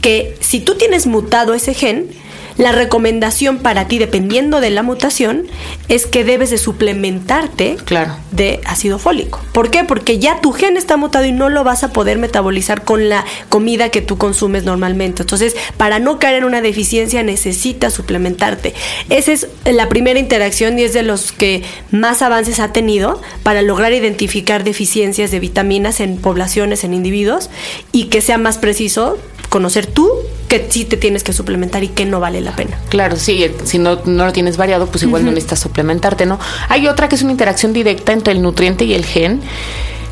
que 0.00 0.36
si 0.40 0.60
tú 0.60 0.76
tienes 0.76 1.06
mutado 1.06 1.54
ese 1.54 1.74
gen, 1.74 2.08
la 2.58 2.72
recomendación 2.72 3.58
para 3.58 3.86
ti, 3.86 3.98
dependiendo 3.98 4.60
de 4.60 4.70
la 4.70 4.82
mutación, 4.82 5.46
es 5.88 6.06
que 6.06 6.24
debes 6.24 6.50
de 6.50 6.58
suplementarte 6.58 7.76
claro. 7.84 8.16
de 8.32 8.60
ácido 8.66 8.98
fólico. 8.98 9.40
¿Por 9.52 9.70
qué? 9.70 9.84
Porque 9.84 10.18
ya 10.18 10.40
tu 10.40 10.52
gen 10.52 10.76
está 10.76 10.96
mutado 10.96 11.24
y 11.24 11.32
no 11.32 11.48
lo 11.48 11.62
vas 11.62 11.84
a 11.84 11.92
poder 11.92 12.18
metabolizar 12.18 12.82
con 12.82 13.08
la 13.08 13.24
comida 13.48 13.90
que 13.90 14.02
tú 14.02 14.18
consumes 14.18 14.64
normalmente. 14.64 15.22
Entonces, 15.22 15.56
para 15.76 16.00
no 16.00 16.18
caer 16.18 16.38
en 16.38 16.44
una 16.44 16.60
deficiencia, 16.60 17.22
necesitas 17.22 17.94
suplementarte. 17.94 18.74
Esa 19.08 19.32
es 19.32 19.46
la 19.64 19.88
primera 19.88 20.18
interacción 20.18 20.78
y 20.80 20.82
es 20.82 20.92
de 20.92 21.04
los 21.04 21.30
que 21.30 21.62
más 21.92 22.22
avances 22.22 22.58
ha 22.58 22.72
tenido 22.72 23.22
para 23.44 23.62
lograr 23.62 23.92
identificar 23.92 24.64
deficiencias 24.64 25.30
de 25.30 25.38
vitaminas 25.38 26.00
en 26.00 26.16
poblaciones, 26.16 26.82
en 26.82 26.92
individuos, 26.92 27.50
y 27.92 28.06
que 28.06 28.20
sea 28.20 28.36
más 28.36 28.58
preciso 28.58 29.16
conocer 29.48 29.86
tú 29.86 30.10
que 30.48 30.66
sí 30.70 30.84
te 30.84 30.96
tienes 30.96 31.22
que 31.22 31.32
suplementar 31.32 31.84
y 31.84 31.88
que 31.88 32.06
no 32.06 32.20
vale 32.20 32.40
la 32.40 32.56
pena. 32.56 32.78
Claro, 32.88 33.16
sí, 33.16 33.46
si 33.64 33.78
no, 33.78 34.00
no 34.04 34.24
lo 34.26 34.32
tienes 34.32 34.56
variado, 34.56 34.86
pues 34.86 35.04
igual 35.04 35.24
no 35.24 35.30
necesitas 35.30 35.60
suplementarte, 35.60 36.26
¿no? 36.26 36.40
Hay 36.68 36.88
otra 36.88 37.08
que 37.08 37.14
es 37.14 37.22
una 37.22 37.32
interacción 37.32 37.72
directa 37.72 38.12
entre 38.12 38.32
el 38.32 38.42
nutriente 38.42 38.84
y 38.84 38.94
el 38.94 39.04
gen. 39.04 39.42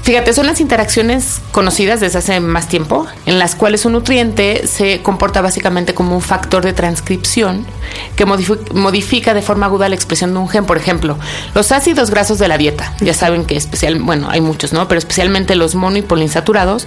Fíjate, 0.03 0.33
son 0.33 0.47
las 0.47 0.61
interacciones 0.61 1.41
conocidas 1.51 1.99
desde 1.99 2.19
hace 2.19 2.39
más 2.39 2.69
tiempo, 2.69 3.07
en 3.25 3.41
las 3.41 3.57
cuales 3.57 3.85
un 3.87 3.95
nutriente 3.95 4.69
se 4.69 5.03
comporta 5.03 5.41
básicamente 5.41 5.95
como 5.95 6.15
un 6.15 6.23
factor 6.23 6.65
de 6.65 6.73
transcripción 6.73 7.67
que 8.15 8.25
modifica 8.25 9.35
de 9.35 9.43
forma 9.43 9.67
aguda 9.67 9.89
la 9.89 9.97
expresión 9.97 10.33
de 10.33 10.39
un 10.39 10.49
gen. 10.49 10.65
Por 10.65 10.77
ejemplo, 10.77 11.19
los 11.57 11.73
ácidos 11.73 12.11
grasos 12.11 12.39
de 12.39 12.47
la 12.47 12.57
dieta, 12.57 12.95
ya 13.01 13.15
saben 13.15 13.47
que 13.47 13.57
especial, 13.57 13.99
bueno, 13.99 14.29
hay 14.31 14.41
muchos, 14.41 14.73
¿no? 14.73 14.87
Pero 14.87 15.01
especialmente 15.01 15.57
los 15.57 15.75
mono 15.75 15.97
y 15.97 16.03
poliinsaturados, 16.03 16.87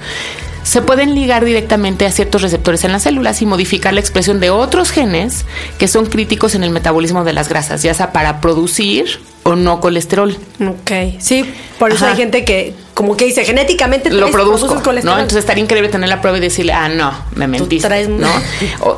se 0.69 0.83
pueden 0.83 1.15
ligar 1.15 1.45
directamente 1.45 2.05
a 2.05 2.11
ciertos 2.11 2.43
receptores 2.43 2.83
en 2.83 2.91
las 2.91 3.01
células 3.01 3.41
y 3.41 3.47
modificar 3.47 3.91
la 3.91 4.01
expresión 4.01 4.39
de 4.39 4.51
otros 4.51 4.91
genes 4.91 5.47
que 5.79 5.88
son 5.88 6.05
críticos 6.05 6.53
en 6.53 6.63
el 6.63 6.69
metabolismo 6.69 7.23
de 7.23 7.33
las 7.33 7.49
grasas, 7.49 7.81
ya 7.81 7.95
sea 7.95 8.11
para 8.11 8.39
producir 8.39 9.19
o 9.41 9.55
no 9.55 9.81
colesterol. 9.81 10.38
Ok, 10.61 11.17
sí, 11.17 11.43
por 11.79 11.91
eso 11.91 12.05
hay 12.05 12.15
gente 12.15 12.45
que 12.45 12.75
como 12.93 13.17
que 13.17 13.25
dice 13.25 13.45
genéticamente 13.45 14.11
lo 14.11 14.29
produzco, 14.29 14.75
¿no? 14.75 15.13
Entonces 15.13 15.38
estaría 15.38 15.63
increíble 15.63 15.89
tener 15.89 16.07
la 16.07 16.21
prueba 16.21 16.38
y 16.38 16.41
decirle, 16.41 16.73
ah, 16.73 16.89
no, 16.89 17.13
me 17.33 17.47
mentiste, 17.47 18.07
¿no? 18.07 18.27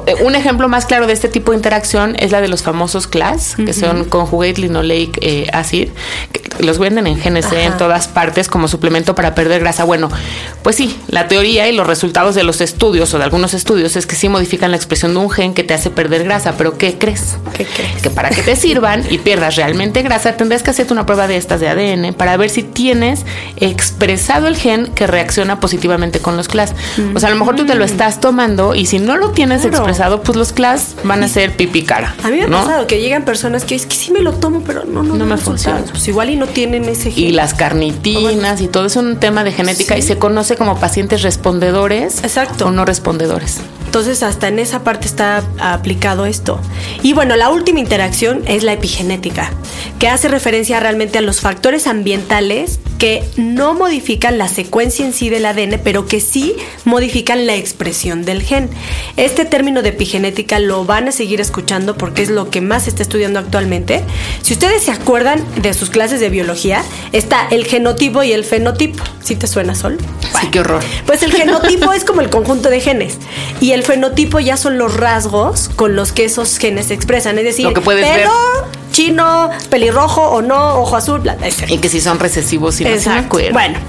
Eh, 0.07 0.15
un 0.23 0.35
ejemplo 0.35 0.67
más 0.67 0.85
claro 0.85 1.05
de 1.05 1.13
este 1.13 1.29
tipo 1.29 1.51
de 1.51 1.57
interacción 1.57 2.15
es 2.17 2.31
la 2.31 2.41
de 2.41 2.47
los 2.47 2.63
famosos 2.63 3.05
CLAS, 3.05 3.55
que 3.55 3.73
son 3.73 4.05
conjugate 4.05 4.59
linoleic 4.61 5.19
eh, 5.21 5.47
acid, 5.53 5.89
los 6.61 6.79
venden 6.79 7.07
en 7.07 7.15
GNC 7.19 7.53
en 7.53 7.77
todas 7.77 8.07
partes 8.07 8.47
como 8.47 8.67
suplemento 8.67 9.15
para 9.15 9.35
perder 9.35 9.61
grasa. 9.61 9.83
Bueno, 9.83 10.09
pues 10.63 10.75
sí, 10.75 10.97
la 11.07 11.27
teoría 11.27 11.67
y 11.67 11.75
los 11.75 11.87
resultados 11.87 12.35
de 12.35 12.43
los 12.43 12.61
estudios 12.61 13.13
o 13.13 13.17
de 13.17 13.23
algunos 13.23 13.53
estudios 13.53 13.95
es 13.95 14.05
que 14.05 14.15
sí 14.15 14.29
modifican 14.29 14.71
la 14.71 14.77
expresión 14.77 15.13
de 15.13 15.19
un 15.19 15.29
gen 15.29 15.53
que 15.53 15.63
te 15.63 15.73
hace 15.73 15.89
perder 15.89 16.23
grasa, 16.23 16.55
pero 16.57 16.77
¿qué 16.77 16.97
crees? 16.97 17.37
¿Qué 17.55 17.65
crees? 17.65 18.01
Que 18.01 18.09
para 18.09 18.29
que 18.29 18.41
te 18.41 18.55
sirvan 18.55 19.03
y 19.09 19.17
pierdas 19.17 19.55
realmente 19.55 20.01
grasa, 20.01 20.37
tendrás 20.37 20.63
que 20.63 20.71
hacerte 20.71 20.93
una 20.93 21.05
prueba 21.05 21.27
de 21.27 21.37
estas 21.37 21.59
de 21.59 21.69
ADN 21.69 22.13
para 22.13 22.37
ver 22.37 22.49
si 22.49 22.63
tienes 22.63 23.25
expresado 23.57 24.47
el 24.47 24.55
gen 24.55 24.87
que 24.87 25.07
reacciona 25.07 25.59
positivamente 25.59 26.19
con 26.19 26.37
los 26.37 26.47
CLAS. 26.47 26.73
O 27.15 27.19
sea, 27.19 27.29
a 27.29 27.31
lo 27.31 27.37
mejor 27.37 27.55
tú 27.55 27.65
te 27.65 27.75
lo 27.75 27.83
estás 27.83 28.19
tomando 28.19 28.75
y 28.75 28.85
si 28.85 28.99
no 28.99 29.17
lo 29.17 29.31
tienes 29.31 29.65
expresado, 29.65 30.21
pues 30.21 30.37
los 30.37 30.53
CLAS 30.53 30.95
van 31.03 31.23
a 31.23 31.27
ser 31.27 31.55
pipi 31.55 31.83
cara. 31.83 32.15
A 32.23 32.29
mí 32.29 32.37
me 32.37 32.43
ha 32.43 32.47
pasado 32.47 32.87
que 32.87 33.01
llegan 33.01 33.25
personas 33.25 33.65
que 33.65 33.75
es 33.75 33.85
que 33.85 33.95
sí 33.95 34.11
me 34.11 34.21
lo 34.21 34.33
tomo, 34.33 34.61
pero 34.65 34.85
no, 34.85 35.03
no, 35.03 35.15
no 35.15 35.25
me 35.25 35.37
funciona. 35.37 35.81
Pues 35.89 36.07
igual 36.07 36.29
y 36.29 36.35
no 36.35 36.47
tienen 36.53 36.85
ese 36.85 37.11
gen. 37.11 37.23
Y 37.23 37.31
las 37.31 37.53
carnitinas 37.53 38.61
y 38.61 38.67
todo 38.67 38.85
es 38.85 38.95
un 38.95 39.17
tema 39.17 39.43
de 39.43 39.51
genética 39.51 39.97
y 39.97 40.01
se 40.01 40.17
conoce 40.17 40.55
como 40.55 40.77
pacientes 40.77 41.21
respondedores 41.21 42.23
Exacto. 42.23 42.67
o 42.67 42.71
no 42.71 42.85
respondedores. 42.85 43.59
Entonces 43.85 44.23
hasta 44.23 44.47
en 44.47 44.59
esa 44.59 44.83
parte 44.83 45.05
está 45.05 45.43
aplicado 45.59 46.25
esto. 46.25 46.59
Y 47.03 47.13
bueno, 47.13 47.35
la 47.35 47.49
última 47.49 47.79
interacción 47.79 48.41
es 48.47 48.63
la 48.63 48.71
epigenética, 48.73 49.51
que 49.99 50.07
hace 50.07 50.29
referencia 50.29 50.79
realmente 50.79 51.17
a 51.17 51.21
los 51.21 51.41
factores 51.41 51.87
ambientales 51.87 52.79
que 53.01 53.23
no 53.35 53.73
modifican 53.73 54.37
la 54.37 54.47
secuencia 54.47 55.03
en 55.03 55.11
sí 55.11 55.29
del 55.29 55.47
ADN, 55.47 55.81
pero 55.83 56.05
que 56.05 56.19
sí 56.19 56.55
modifican 56.85 57.47
la 57.47 57.55
expresión 57.55 58.25
del 58.25 58.43
gen. 58.43 58.69
Este 59.17 59.43
término 59.43 59.81
de 59.81 59.89
epigenética 59.89 60.59
lo 60.59 60.85
van 60.85 61.07
a 61.07 61.11
seguir 61.11 61.41
escuchando 61.41 61.97
porque 61.97 62.21
es 62.21 62.29
lo 62.29 62.51
que 62.51 62.61
más 62.61 62.83
se 62.83 62.91
está 62.91 63.01
estudiando 63.01 63.39
actualmente. 63.39 64.03
Si 64.43 64.53
ustedes 64.53 64.83
se 64.83 64.91
acuerdan 64.91 65.43
de 65.63 65.73
sus 65.73 65.89
clases 65.89 66.19
de 66.19 66.29
biología, 66.29 66.83
está 67.11 67.47
el 67.49 67.65
genotipo 67.65 68.21
y 68.21 68.33
el 68.33 68.45
fenotipo. 68.45 69.03
¿Sí 69.23 69.35
te 69.35 69.47
suena, 69.47 69.73
Sol? 69.73 69.97
sí, 70.39 70.49
qué 70.51 70.59
horror. 70.59 70.83
Pues 71.07 71.23
el 71.23 71.33
genotipo 71.33 71.93
es 71.93 72.05
como 72.05 72.21
el 72.21 72.29
conjunto 72.29 72.69
de 72.69 72.81
genes 72.81 73.17
y 73.59 73.71
el 73.71 73.81
fenotipo 73.81 74.39
ya 74.39 74.57
son 74.57 74.77
los 74.77 74.95
rasgos 74.95 75.69
con 75.75 75.95
los 75.95 76.11
que 76.11 76.25
esos 76.25 76.59
genes 76.59 76.85
se 76.85 76.93
expresan. 76.93 77.39
Es 77.39 77.45
decir, 77.45 77.65
Lo 77.65 77.73
que 77.73 77.81
puedes 77.81 78.05
pelo, 78.05 78.29
ver. 78.29 78.80
Chino, 78.91 79.49
pelirrojo 79.69 80.21
o 80.21 80.41
no, 80.41 80.79
ojo 80.81 80.95
azul, 80.95 81.19
bla, 81.21 81.35
bla, 81.35 81.47
Y 81.67 81.77
que 81.77 81.89
si 81.89 82.01
son 82.01 82.19
recesivos, 82.19 82.75
si 82.75 82.83
no 82.83 82.99
se. 82.99 83.09
Bueno, 83.51 83.79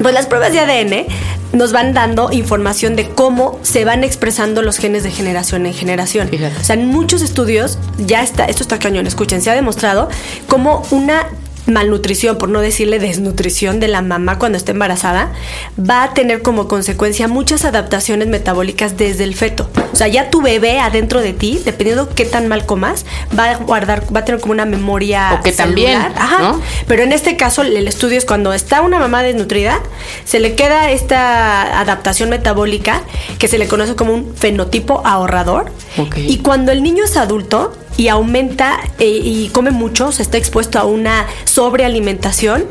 pues 0.00 0.14
las 0.14 0.26
pruebas 0.26 0.52
de 0.52 0.60
ADN 0.60 1.06
nos 1.52 1.72
van 1.72 1.94
dando 1.94 2.30
información 2.32 2.96
de 2.96 3.08
cómo 3.08 3.58
se 3.62 3.84
van 3.84 4.04
expresando 4.04 4.62
los 4.62 4.78
genes 4.78 5.02
de 5.02 5.10
generación 5.10 5.66
en 5.66 5.74
generación. 5.74 6.28
Fíjate. 6.28 6.56
O 6.60 6.64
sea, 6.64 6.74
en 6.74 6.86
muchos 6.86 7.22
estudios, 7.22 7.78
ya 7.98 8.22
está, 8.22 8.44
esto 8.44 8.62
está 8.62 8.78
cañón, 8.78 9.06
escuchen, 9.06 9.40
se 9.40 9.50
ha 9.50 9.54
demostrado 9.54 10.08
cómo 10.48 10.82
una 10.90 11.26
malnutrición, 11.66 12.38
por 12.38 12.48
no 12.48 12.60
decirle 12.60 12.98
desnutrición 12.98 13.80
de 13.80 13.88
la 13.88 14.02
mamá 14.02 14.38
cuando 14.38 14.58
está 14.58 14.72
embarazada, 14.72 15.32
va 15.78 16.02
a 16.02 16.14
tener 16.14 16.42
como 16.42 16.68
consecuencia 16.68 17.28
muchas 17.28 17.64
adaptaciones 17.64 18.28
metabólicas 18.28 18.96
desde 18.96 19.24
el 19.24 19.34
feto. 19.34 19.68
O 19.92 19.96
sea, 19.96 20.08
ya 20.08 20.30
tu 20.30 20.42
bebé 20.42 20.78
adentro 20.78 21.20
de 21.20 21.32
ti, 21.32 21.60
dependiendo 21.64 22.08
qué 22.14 22.24
tan 22.24 22.48
mal 22.48 22.66
comas, 22.66 23.04
va 23.36 23.50
a 23.50 23.56
guardar, 23.56 24.04
va 24.14 24.20
a 24.20 24.24
tener 24.24 24.40
como 24.40 24.52
una 24.52 24.64
memoria 24.64 25.38
O 25.40 25.42
que 25.42 25.52
también, 25.52 26.02
celular. 26.02 26.12
Ajá. 26.16 26.38
¿no? 26.40 26.62
Pero 26.86 27.02
en 27.02 27.12
este 27.12 27.36
caso, 27.36 27.62
el 27.62 27.88
estudio 27.88 28.18
es 28.18 28.24
cuando 28.24 28.52
está 28.52 28.80
una 28.80 28.98
mamá 28.98 29.22
desnutrida, 29.22 29.80
se 30.24 30.40
le 30.40 30.54
queda 30.54 30.90
esta 30.90 31.80
adaptación 31.80 32.30
metabólica 32.30 33.02
que 33.38 33.48
se 33.48 33.58
le 33.58 33.68
conoce 33.68 33.94
como 33.94 34.12
un 34.12 34.34
fenotipo 34.34 35.02
ahorrador. 35.04 35.70
Ok. 35.98 36.16
Y 36.18 36.38
cuando 36.38 36.72
el 36.72 36.82
niño 36.82 37.04
es 37.04 37.16
adulto 37.16 37.72
y 37.96 38.08
aumenta 38.08 38.80
eh, 38.98 39.08
y 39.08 39.48
come 39.50 39.70
mucho, 39.70 40.12
se 40.12 40.22
está 40.22 40.38
expuesto 40.38 40.78
a 40.78 40.84
una 40.84 41.26
sobrealimentación, 41.44 42.66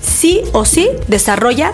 sí 0.00 0.42
o 0.52 0.64
sí 0.64 0.88
desarrolla, 1.08 1.72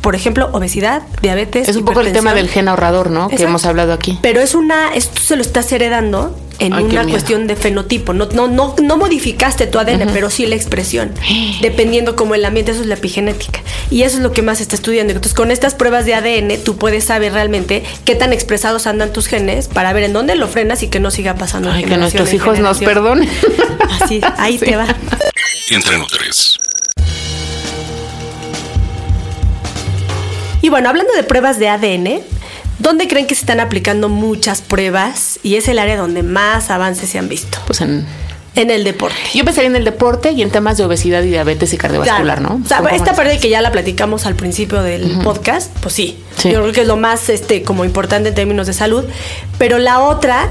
por 0.00 0.14
ejemplo, 0.14 0.48
obesidad, 0.52 1.02
diabetes. 1.20 1.68
Es 1.68 1.76
un 1.76 1.84
poco 1.84 2.00
el 2.00 2.12
tema 2.12 2.34
del 2.34 2.48
gen 2.48 2.68
ahorrador, 2.68 3.10
¿no? 3.10 3.28
Que 3.28 3.42
hemos 3.42 3.64
hablado 3.66 3.92
aquí. 3.92 4.18
Pero 4.22 4.40
es 4.40 4.54
una, 4.54 4.94
esto 4.94 5.20
se 5.20 5.36
lo 5.36 5.42
estás 5.42 5.72
heredando 5.72 6.36
en 6.58 6.72
Ay, 6.72 6.84
una 6.84 7.04
cuestión 7.06 7.46
de 7.46 7.56
fenotipo. 7.56 8.12
No, 8.12 8.26
no, 8.26 8.48
no, 8.48 8.74
no 8.82 8.96
modificaste 8.96 9.66
tu 9.66 9.78
ADN, 9.78 10.10
pero 10.12 10.30
sí 10.30 10.46
la 10.46 10.54
expresión. 10.54 11.12
Dependiendo 11.60 12.16
como 12.16 12.34
el 12.34 12.44
ambiente, 12.44 12.72
eso 12.72 12.80
es 12.80 12.86
la 12.86 12.94
epigenética. 12.94 13.60
Y 13.90 14.02
eso 14.02 14.16
es 14.16 14.22
lo 14.22 14.32
que 14.32 14.42
más 14.42 14.58
se 14.58 14.64
está 14.64 14.76
estudiando. 14.76 15.12
Entonces, 15.12 15.34
con 15.34 15.50
estas 15.50 15.74
pruebas 15.74 16.06
de 16.06 16.14
ADN, 16.14 16.62
tú 16.64 16.76
puedes 16.76 17.04
saber 17.04 17.32
realmente 17.32 17.82
qué 18.04 18.14
tan 18.14 18.32
expresados 18.32 18.86
andan 18.86 19.12
tus 19.12 19.26
genes 19.26 19.68
para 19.68 19.92
ver 19.92 20.04
en 20.04 20.12
dónde 20.12 20.34
lo 20.34 20.48
frenas 20.48 20.82
y 20.82 20.88
que 20.88 21.00
no 21.00 21.10
siga 21.10 21.34
pasando. 21.34 21.70
Ay, 21.70 21.84
que 21.84 21.96
nuestros 21.96 22.32
hijos 22.32 22.58
nos 22.58 22.78
perdonen. 22.78 23.28
Así, 24.00 24.20
ahí 24.38 24.58
te 24.58 24.76
va. 24.76 24.86
Entre 25.70 25.98
Nutres. 25.98 26.58
Y 30.62 30.68
bueno, 30.68 30.88
hablando 30.88 31.12
de 31.12 31.22
pruebas 31.22 31.60
de 31.60 31.68
ADN, 31.68 32.22
¿dónde 32.78 33.08
creen 33.08 33.26
que 33.26 33.34
se 33.34 33.40
están 33.40 33.60
aplicando 33.60 34.08
muchas 34.08 34.62
pruebas? 34.62 35.38
Y 35.42 35.56
es 35.56 35.68
el 35.68 35.78
área 35.78 35.96
donde 35.96 36.22
más 36.22 36.70
avances 36.70 37.08
se 37.10 37.18
han 37.18 37.28
visto. 37.28 37.58
Pues 37.66 37.80
en, 37.80 38.06
En 38.54 38.70
el 38.70 38.84
deporte. 38.84 39.16
yo 39.34 39.44
pensaría 39.44 39.68
en 39.68 39.76
el 39.76 39.84
deporte 39.84 40.32
y 40.32 40.40
en 40.42 40.50
temas 40.50 40.78
de 40.78 40.84
obesidad 40.84 41.22
y 41.22 41.28
diabetes 41.28 41.72
y 41.74 41.76
cardiovascular, 41.76 42.38
Claro. 42.38 42.56
¿no? 42.58 42.62
O 42.64 42.68
sea, 42.68 42.82
esta 42.94 43.14
parte 43.14 43.38
que 43.38 43.48
ya 43.50 43.60
la 43.60 43.70
platicamos 43.72 44.24
al 44.26 44.34
principio 44.34 44.82
del 44.82 45.18
podcast, 45.22 45.70
pues 45.80 45.94
sí, 45.94 46.18
Sí. 46.38 46.50
Yo 46.52 46.60
creo 46.62 46.72
que 46.72 46.80
es 46.82 46.86
lo 46.86 46.96
más 46.98 47.28
este 47.30 47.62
como 47.62 47.84
importante 47.86 48.28
en 48.30 48.34
términos 48.34 48.66
de 48.66 48.72
salud. 48.74 49.04
Pero 49.58 49.78
la 49.78 50.00
otra, 50.00 50.48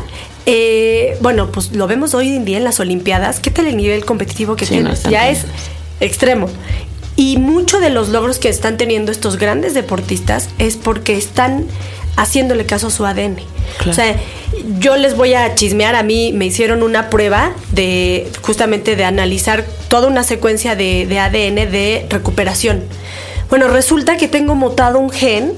eh, 0.48 1.16
bueno, 1.22 1.52
pues 1.52 1.74
lo 1.76 1.86
vemos 1.88 2.14
hoy 2.16 2.36
en 2.36 2.44
día 2.46 2.58
en 2.58 2.64
las 2.64 2.80
Olimpiadas. 2.80 3.40
¿Qué 3.40 3.52
tal 3.52 3.68
el 3.68 3.78
nivel 3.78 4.04
competitivo 4.06 4.56
que 4.56 4.66
Sí, 4.66 4.74
tienes? 4.76 5.04
ya 5.04 5.30
es 5.30 5.46
extremo. 6.00 6.48
Y 7.16 7.38
muchos 7.38 7.82
de 7.82 7.90
los 7.92 8.10
logros 8.10 8.40
que 8.40 8.50
están 8.50 8.78
teniendo 8.78 9.12
estos 9.12 9.38
grandes 9.38 9.74
deportistas 9.74 10.50
es 10.60 10.76
porque 10.76 11.16
están 11.18 11.66
haciéndole 12.16 12.66
caso 12.66 12.88
a 12.88 12.92
su 12.92 13.06
ADN. 13.06 13.38
O 13.88 13.94
sea, 13.94 14.16
yo 14.80 14.96
les 14.96 15.16
voy 15.16 15.34
a 15.34 15.54
chismear, 15.56 15.96
a 15.96 16.04
mí 16.04 16.32
me 16.34 16.46
hicieron 16.46 16.84
una 16.84 17.10
prueba 17.10 17.54
de 17.72 18.32
justamente 18.42 18.96
de 18.96 19.04
analizar 19.04 19.66
toda 19.88 20.08
una 20.08 20.24
secuencia 20.24 20.76
de, 20.76 21.06
de 21.08 21.20
ADN 21.20 21.72
de 21.72 22.06
recuperación. 22.10 22.84
Bueno, 23.50 23.68
resulta 23.68 24.18
que 24.18 24.28
tengo 24.28 24.56
mutado 24.56 25.00
un 25.00 25.10
gen 25.10 25.54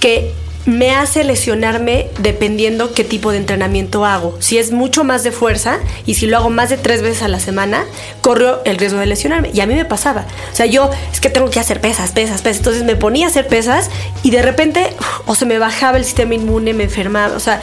que 0.00 0.32
me 0.66 0.90
hace 0.90 1.22
lesionarme 1.22 2.08
dependiendo 2.18 2.92
qué 2.92 3.04
tipo 3.04 3.30
de 3.30 3.38
entrenamiento 3.38 4.04
hago. 4.04 4.36
Si 4.40 4.58
es 4.58 4.72
mucho 4.72 5.04
más 5.04 5.22
de 5.22 5.30
fuerza 5.30 5.78
y 6.04 6.14
si 6.14 6.26
lo 6.26 6.36
hago 6.36 6.50
más 6.50 6.68
de 6.70 6.76
tres 6.76 7.02
veces 7.02 7.22
a 7.22 7.28
la 7.28 7.38
semana, 7.38 7.84
corro 8.20 8.62
el 8.64 8.76
riesgo 8.76 8.98
de 8.98 9.06
lesionarme. 9.06 9.50
Y 9.54 9.60
a 9.60 9.66
mí 9.66 9.74
me 9.74 9.84
pasaba. 9.84 10.26
O 10.52 10.56
sea, 10.56 10.66
yo 10.66 10.90
es 11.12 11.20
que 11.20 11.30
tengo 11.30 11.50
que 11.50 11.60
hacer 11.60 11.80
pesas, 11.80 12.10
pesas, 12.10 12.42
pesas. 12.42 12.58
Entonces 12.58 12.82
me 12.82 12.96
ponía 12.96 13.26
a 13.26 13.30
hacer 13.30 13.46
pesas 13.46 13.90
y 14.24 14.30
de 14.30 14.42
repente 14.42 14.92
o 15.26 15.36
se 15.36 15.46
me 15.46 15.58
bajaba 15.58 15.98
el 15.98 16.04
sistema 16.04 16.34
inmune, 16.34 16.74
me 16.74 16.84
enfermaba. 16.84 17.36
O 17.36 17.40
sea, 17.40 17.60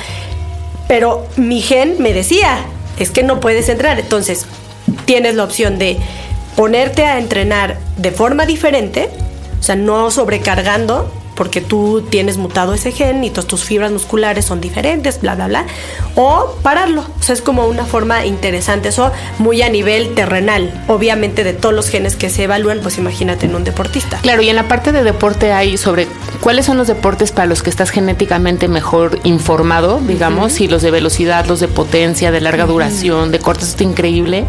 pero 0.88 1.27
mi 1.36 1.62
gen 1.62 1.98
me 2.00 2.13
decía, 2.13 2.65
es 3.00 3.12
que 3.12 3.24
no 3.24 3.41
puedes 3.41 3.67
entrenar. 3.67 4.00
Entonces, 4.00 4.45
tienes 5.05 5.36
la 5.36 5.43
opción 5.43 5.77
de 5.77 5.98
ponerte 6.55 7.03
a 7.03 7.19
entrenar 7.19 7.79
de 7.98 8.12
forma 8.12 8.45
diferente, 8.45 9.10
o 9.60 9.63
sea, 9.63 9.75
no 9.75 10.12
sobrecargando 10.12 11.12
porque 11.35 11.61
tú 11.61 12.03
tienes 12.09 12.37
mutado 12.37 12.73
ese 12.73 12.91
gen 12.91 13.23
y 13.23 13.29
todas 13.29 13.47
tus 13.47 13.63
fibras 13.63 13.91
musculares 13.91 14.45
son 14.45 14.61
diferentes, 14.61 15.21
bla, 15.21 15.35
bla, 15.35 15.47
bla. 15.47 15.65
O 16.15 16.55
pararlo. 16.61 17.01
O 17.01 17.23
sea, 17.23 17.33
es 17.33 17.41
como 17.41 17.65
una 17.65 17.85
forma 17.85 18.25
interesante. 18.25 18.89
Eso 18.89 19.11
muy 19.39 19.61
a 19.61 19.69
nivel 19.69 20.13
terrenal. 20.15 20.83
Obviamente 20.87 21.43
de 21.43 21.53
todos 21.53 21.73
los 21.73 21.89
genes 21.89 22.15
que 22.15 22.29
se 22.29 22.43
evalúan, 22.43 22.79
pues 22.81 22.97
imagínate 22.97 23.45
en 23.45 23.55
un 23.55 23.63
deportista. 23.63 24.19
Claro, 24.21 24.41
y 24.41 24.49
en 24.49 24.55
la 24.55 24.67
parte 24.67 24.91
de 24.91 25.03
deporte 25.03 25.51
hay 25.51 25.77
sobre 25.77 26.07
cuáles 26.43 26.65
son 26.65 26.75
los 26.75 26.88
deportes 26.88 27.31
para 27.31 27.47
los 27.47 27.63
que 27.63 27.69
estás 27.69 27.89
genéticamente 27.89 28.67
mejor 28.67 29.17
informado, 29.23 30.01
digamos, 30.05 30.59
y 30.59 30.67
los 30.67 30.81
de 30.81 30.91
velocidad, 30.91 31.45
los 31.45 31.62
de 31.62 31.69
potencia, 31.69 32.31
de 32.31 32.41
larga 32.41 32.65
duración, 32.65 33.31
de 33.31 33.39
cortes, 33.39 33.69
está 33.69 33.85
increíble. 33.85 34.43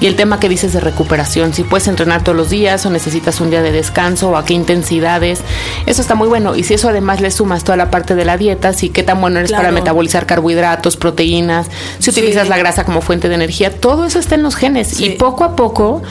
Y 0.00 0.06
el 0.06 0.16
tema 0.16 0.40
que 0.40 0.48
dices 0.48 0.72
de 0.72 0.80
recuperación, 0.80 1.54
si 1.54 1.62
puedes 1.62 1.86
entrenar 1.86 2.24
todos 2.24 2.36
los 2.36 2.50
días 2.50 2.84
o 2.84 2.90
necesitas 2.90 3.40
un 3.40 3.50
día 3.50 3.62
de 3.62 3.70
descanso 3.70 4.30
o 4.30 4.36
a 4.36 4.44
qué 4.44 4.54
intensidades. 4.54 5.40
Eso 5.86 6.02
está 6.02 6.16
muy 6.16 6.26
bueno. 6.26 6.56
Y 6.56 6.64
si 6.64 6.74
eso 6.74 6.88
además 6.88 7.20
le 7.20 7.30
sumas 7.30 7.62
toda 7.62 7.76
la 7.76 7.92
parte 7.92 8.16
de 8.16 8.24
la 8.24 8.36
dieta, 8.36 8.72
si 8.72 8.88
qué 8.88 9.04
tan 9.04 9.20
bueno 9.20 9.38
eres 9.38 9.52
para 9.52 9.70
metabolizar 9.70 10.26
carbohidratos, 10.26 10.96
proteínas, 10.96 11.68
si 12.00 12.10
utilizas 12.10 12.48
la 12.48 12.58
grasa 12.58 12.82
como 12.82 13.02
fuente 13.02 13.28
de 13.28 13.36
energía, 13.36 13.70
todo 13.70 14.04
eso 14.04 14.18
está 14.18 14.34
en 14.34 14.42
los 14.42 14.56
genes. 14.56 14.98
Y 14.98 15.10
poco 15.10 15.44
a 15.44 15.54
poco, 15.54 16.02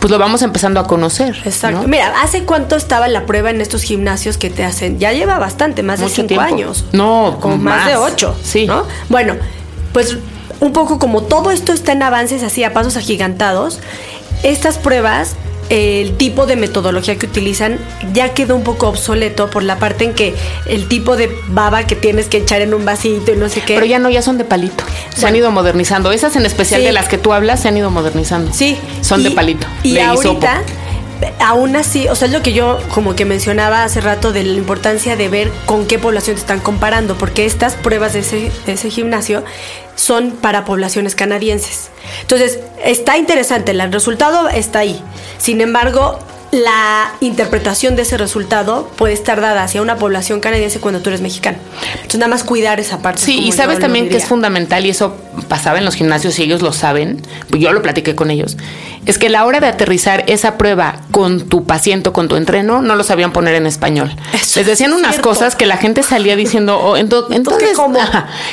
pues 0.00 0.10
lo 0.10 0.18
vamos 0.18 0.42
empezando 0.42 0.80
a 0.80 0.88
conocer. 0.88 1.36
Exacto. 1.44 1.86
Mira, 1.86 2.12
¿hace 2.20 2.42
cuánto 2.42 2.74
estaba 2.74 3.06
la 3.06 3.24
prueba 3.24 3.50
en 3.50 3.60
estos 3.60 3.82
gimnasios 3.82 4.36
que 4.36 4.50
te 4.50 4.64
hacen? 4.64 4.79
Ya 4.98 5.12
lleva 5.12 5.38
bastante, 5.38 5.82
más 5.82 6.00
de 6.00 6.08
cinco 6.08 6.40
años. 6.40 6.84
No, 6.92 7.38
como 7.40 7.56
más. 7.56 7.86
de 7.86 7.96
ocho. 7.96 8.36
Sí. 8.42 8.66
¿no? 8.66 8.84
Bueno, 9.08 9.36
pues 9.92 10.18
un 10.60 10.72
poco 10.72 10.98
como 10.98 11.22
todo 11.22 11.50
esto 11.50 11.72
está 11.72 11.92
en 11.92 12.02
avances 12.02 12.42
así 12.42 12.64
a 12.64 12.72
pasos 12.72 12.96
agigantados, 12.96 13.80
estas 14.42 14.78
pruebas 14.78 15.36
el 15.70 16.16
tipo 16.16 16.46
de 16.46 16.56
metodología 16.56 17.16
que 17.16 17.26
utilizan 17.26 17.78
ya 18.12 18.34
quedó 18.34 18.56
un 18.56 18.64
poco 18.64 18.88
obsoleto 18.88 19.48
por 19.50 19.62
la 19.62 19.78
parte 19.78 20.04
en 20.04 20.14
que 20.14 20.34
el 20.66 20.88
tipo 20.88 21.16
de 21.16 21.30
baba 21.48 21.84
que 21.84 21.94
tienes 21.94 22.26
que 22.26 22.38
echar 22.38 22.60
en 22.60 22.74
un 22.74 22.84
vasito 22.84 23.32
y 23.32 23.36
no 23.36 23.48
sé 23.48 23.60
qué. 23.60 23.74
Pero 23.74 23.86
ya 23.86 24.00
no, 24.00 24.10
ya 24.10 24.20
son 24.20 24.36
de 24.36 24.44
palito. 24.44 24.82
Se 25.16 25.28
han 25.28 25.36
ido 25.36 25.52
modernizando. 25.52 26.10
Esas 26.10 26.34
en 26.34 26.44
especial 26.44 26.82
de 26.82 26.90
las 26.90 27.08
que 27.08 27.18
tú 27.18 27.32
hablas 27.32 27.60
se 27.60 27.68
han 27.68 27.76
ido 27.76 27.90
modernizando. 27.90 28.52
Sí. 28.52 28.76
Son 29.00 29.22
de 29.22 29.30
palito. 29.30 29.66
Y 29.84 29.98
ahorita 29.98 30.64
aún 31.38 31.76
así, 31.76 32.08
o 32.08 32.14
sea, 32.14 32.26
es 32.26 32.32
lo 32.32 32.42
que 32.42 32.52
yo 32.52 32.78
como 32.94 33.14
que 33.14 33.24
mencionaba 33.24 33.84
hace 33.84 34.00
rato 34.00 34.32
de 34.32 34.44
la 34.44 34.56
importancia 34.56 35.16
de 35.16 35.28
ver 35.28 35.50
con 35.66 35.86
qué 35.86 35.98
población 35.98 36.36
te 36.36 36.40
están 36.40 36.60
comparando, 36.60 37.16
porque 37.16 37.44
estas 37.44 37.74
pruebas 37.74 38.12
de 38.12 38.20
ese, 38.20 38.50
de 38.66 38.72
ese 38.72 38.90
gimnasio 38.90 39.44
son 39.94 40.32
para 40.32 40.64
poblaciones 40.64 41.14
canadienses. 41.14 41.90
Entonces, 42.22 42.60
está 42.82 43.18
interesante, 43.18 43.72
el 43.72 43.92
resultado 43.92 44.48
está 44.48 44.80
ahí. 44.80 45.02
Sin 45.38 45.60
embargo, 45.60 46.18
la 46.52 47.12
interpretación 47.20 47.94
de 47.94 48.02
ese 48.02 48.16
resultado 48.16 48.90
puede 48.96 49.14
estar 49.14 49.40
dada 49.40 49.62
hacia 49.62 49.82
una 49.82 49.96
población 49.96 50.40
canadiense 50.40 50.80
cuando 50.80 51.00
tú 51.00 51.10
eres 51.10 51.20
mexicano. 51.20 51.58
Entonces, 51.94 52.18
nada 52.18 52.28
más 52.28 52.42
cuidar 52.42 52.80
esa 52.80 53.00
parte. 53.00 53.22
Sí, 53.22 53.38
y 53.38 53.52
sabes 53.52 53.78
también 53.78 54.08
que 54.08 54.16
es 54.16 54.24
fundamental, 54.24 54.84
y 54.84 54.90
eso 54.90 55.14
pasaba 55.48 55.78
en 55.78 55.84
los 55.84 55.94
gimnasios 55.94 56.38
y 56.38 56.42
ellos 56.42 56.60
lo 56.62 56.72
saben, 56.72 57.22
pues 57.48 57.62
yo 57.62 57.72
lo 57.72 57.82
platiqué 57.82 58.14
con 58.14 58.30
ellos, 58.30 58.56
es 59.06 59.18
que 59.18 59.28
la 59.28 59.44
hora 59.44 59.60
de 59.60 59.68
aterrizar 59.68 60.24
esa 60.26 60.58
prueba 60.58 61.02
con 61.12 61.48
tu 61.48 61.64
paciente 61.64 62.08
o 62.08 62.12
con 62.12 62.28
tu 62.28 62.36
entreno, 62.36 62.82
no 62.82 62.96
lo 62.96 63.04
sabían 63.04 63.32
poner 63.32 63.54
en 63.54 63.66
español. 63.66 64.10
Les 64.32 64.66
decían 64.66 64.92
unas 64.92 65.20
cosas 65.20 65.54
que 65.54 65.66
la 65.66 65.76
gente 65.76 66.02
salía 66.02 66.36
diciendo, 66.36 66.78
oh, 66.78 66.96
entonces, 66.96 67.78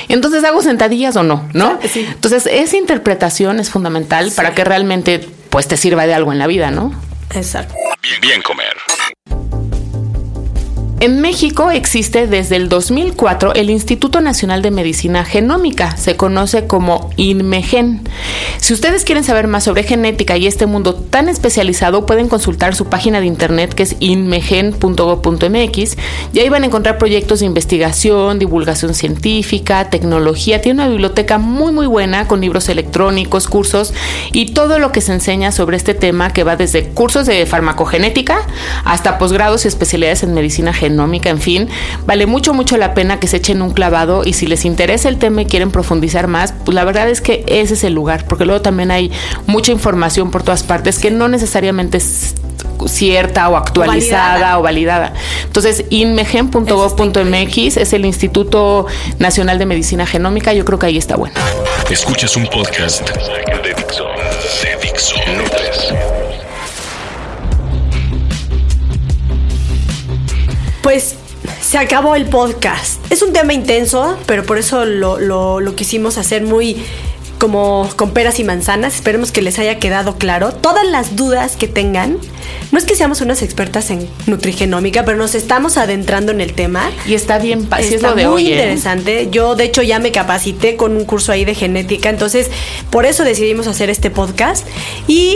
entonces 0.07 0.43
hago 0.43 0.62
sentadillas 0.62 1.15
o 1.15 1.23
no, 1.23 1.47
¿no? 1.53 1.79
Entonces, 1.95 2.47
esa 2.51 2.77
interpretación 2.77 3.60
es 3.60 3.69
fundamental 3.69 4.31
para 4.36 4.53
que 4.53 4.63
realmente 4.63 5.27
pues 5.49 5.67
te 5.67 5.77
sirva 5.77 6.05
de 6.05 6.13
algo 6.13 6.31
en 6.31 6.39
la 6.39 6.47
vida, 6.47 6.71
¿no? 6.71 7.06
Exacto. 7.33 7.75
Bien, 8.01 8.19
bien 8.21 8.41
comer. 8.41 8.73
En 10.99 11.21
México 11.21 11.69
existe 11.69 12.25
desde 12.25 12.55
el 12.55 12.69
2004 12.69 13.53
el 13.53 13.69
Instituto 13.69 14.19
Nacional 14.19 14.63
de 14.63 14.71
Medicina 14.71 15.23
Genómica, 15.25 15.95
se 15.95 16.15
conoce 16.15 16.65
como 16.65 17.12
INMEGEN. 17.17 18.01
Si 18.57 18.73
ustedes 18.73 19.03
quieren 19.05 19.23
saber 19.23 19.45
más 19.45 19.65
sobre 19.65 19.83
genética 19.83 20.38
y 20.38 20.47
este 20.47 20.65
mundo 20.65 20.95
tan 20.95 21.29
especializado, 21.29 22.07
pueden 22.07 22.27
consultar 22.29 22.73
su 22.73 22.88
página 22.88 23.19
de 23.19 23.27
internet 23.27 23.75
que 23.75 23.83
es 23.83 23.95
inmegen.gov.mx 23.99 25.97
y 26.33 26.39
ahí 26.39 26.49
van 26.49 26.63
a 26.63 26.65
encontrar 26.65 26.97
proyectos 26.97 27.41
de 27.41 27.45
investigación, 27.45 28.39
divulgación 28.39 28.95
científica, 28.95 29.91
tecnología. 29.91 30.63
Tiene 30.63 30.81
una 30.81 30.89
biblioteca 30.89 31.38
muy 31.38 31.71
muy 31.73 31.86
buena 31.86 32.27
con 32.27 32.41
libros 32.41 32.69
electrónicos, 32.69 33.47
cursos 33.47 33.93
y 34.31 34.53
todo 34.53 34.79
lo 34.79 34.91
que 34.91 35.01
se 35.01 35.13
enseña 35.13 35.51
sobre 35.51 35.77
este 35.77 35.93
tema 35.93 36.33
que 36.33 36.43
va 36.43 36.55
desde 36.55 36.88
cursos 36.89 37.27
de 37.27 37.45
farmacogenética 37.45 38.39
hasta 38.83 39.19
posgrados 39.19 39.65
y 39.65 39.67
especialidades 39.67 40.23
en 40.23 40.33
medicina 40.33 40.73
genética 40.73 40.87
en 40.88 41.39
fin, 41.39 41.69
vale 42.06 42.26
mucho, 42.26 42.54
mucho 42.54 42.78
la 42.78 42.93
pena 42.93 43.19
que 43.19 43.28
se 43.28 43.38
echen 43.38 43.62
un 43.62 43.71
clavado 43.71 44.23
y 44.26 44.34
si 44.34 44.47
les 44.47 44.65
interesa 44.65 45.10
el 45.10 45.17
tema 45.17 45.41
y 45.41 45.45
quieren 45.45 45.71
profundizar 45.71 46.28
más, 46.28 46.54
pues 46.65 46.76
la 46.76 46.84
verdad 46.84 47.10
es 47.10 47.21
que 47.21 47.43
ese 47.47 47.73
es 47.76 47.84
el 47.84 47.93
lugar, 47.93 48.26
porque 48.28 48.45
luego 48.45 48.62
también 48.62 48.91
hay 48.91 49.12
mucha 49.45 49.71
información 49.71 50.32
por 50.32 50.43
todas 50.43 50.63
partes 50.63 51.00
que 51.00 51.12
no 51.12 51.28
necesariamente 51.28 51.97
es 51.97 52.36
cierta 52.86 53.50
o 53.50 53.58
actualizada 53.58 54.60
o 54.60 54.62
validada. 54.62 55.13
Entonces, 55.43 55.86
inmegen.gov.mx 55.89 57.78
es 57.78 57.93
el 57.93 58.06
Instituto 58.06 58.86
Nacional 59.19 59.58
de 59.58 59.65
Medicina 59.65 60.06
Genómica, 60.06 60.54
yo 60.54 60.63
creo 60.65 60.78
que 60.80 60.86
ahí 60.86 60.97
está 60.97 61.15
bueno. 61.15 61.36
Escuchas 61.89 62.36
un 62.38 62.45
podcast 62.47 63.10
de. 63.10 63.47
Pues 70.88 71.15
se 71.62 71.78
acabó 71.78 72.15
el 72.15 72.28
podcast. 72.28 73.02
Es 73.12 73.21
un 73.21 73.34
tema 73.34 73.52
intenso, 73.52 74.17
pero 74.26 74.45
por 74.45 74.58
eso 74.58 74.86
lo, 74.86 75.19
lo, 75.19 75.76
quisimos 75.76 76.17
hacer 76.17 76.43
muy 76.43 76.82
como 77.39 77.89
con 77.97 78.12
peras 78.12 78.39
y 78.39 78.45
manzanas. 78.45 78.95
Esperemos 78.95 79.34
que 79.34 79.41
les 79.41 79.60
haya 79.60 79.80
quedado 79.80 80.15
claro. 80.15 80.54
Todas 80.54 80.88
las 80.88 81.17
dudas 81.17 81.58
que 81.58 81.67
tengan, 81.67 82.17
no 82.71 82.78
es 82.78 82.86
que 82.86 82.95
seamos 82.95 83.19
unas 83.19 83.41
expertas 83.41 83.89
en 83.89 84.08
nutrigenómica, 84.28 85.04
pero 85.04 85.17
nos 85.17 85.36
estamos 85.36 85.76
adentrando 85.76 86.32
en 86.32 86.39
el 86.39 86.54
tema. 86.54 86.89
Y 87.06 87.15
está 87.15 87.38
bien, 87.38 87.67
así 87.69 87.95
es 87.95 88.02
lo 88.02 88.15
de 88.15 88.26
muy 88.26 88.47
¿eh? 88.47 88.52
interesante. 88.52 89.28
Yo, 89.30 89.56
de 89.56 89.65
hecho, 89.65 89.82
ya 89.82 90.00
me 90.00 90.13
capacité 90.13 90.78
con 90.78 90.95
un 90.95 91.04
curso 91.04 91.34
ahí 91.34 91.43
de 91.43 91.54
genética, 91.54 92.10
entonces 92.10 92.50
por 92.91 93.06
eso 93.06 93.26
decidimos 93.26 93.67
hacer 93.67 93.89
este 93.89 94.10
podcast. 94.10 94.65
Y 95.06 95.36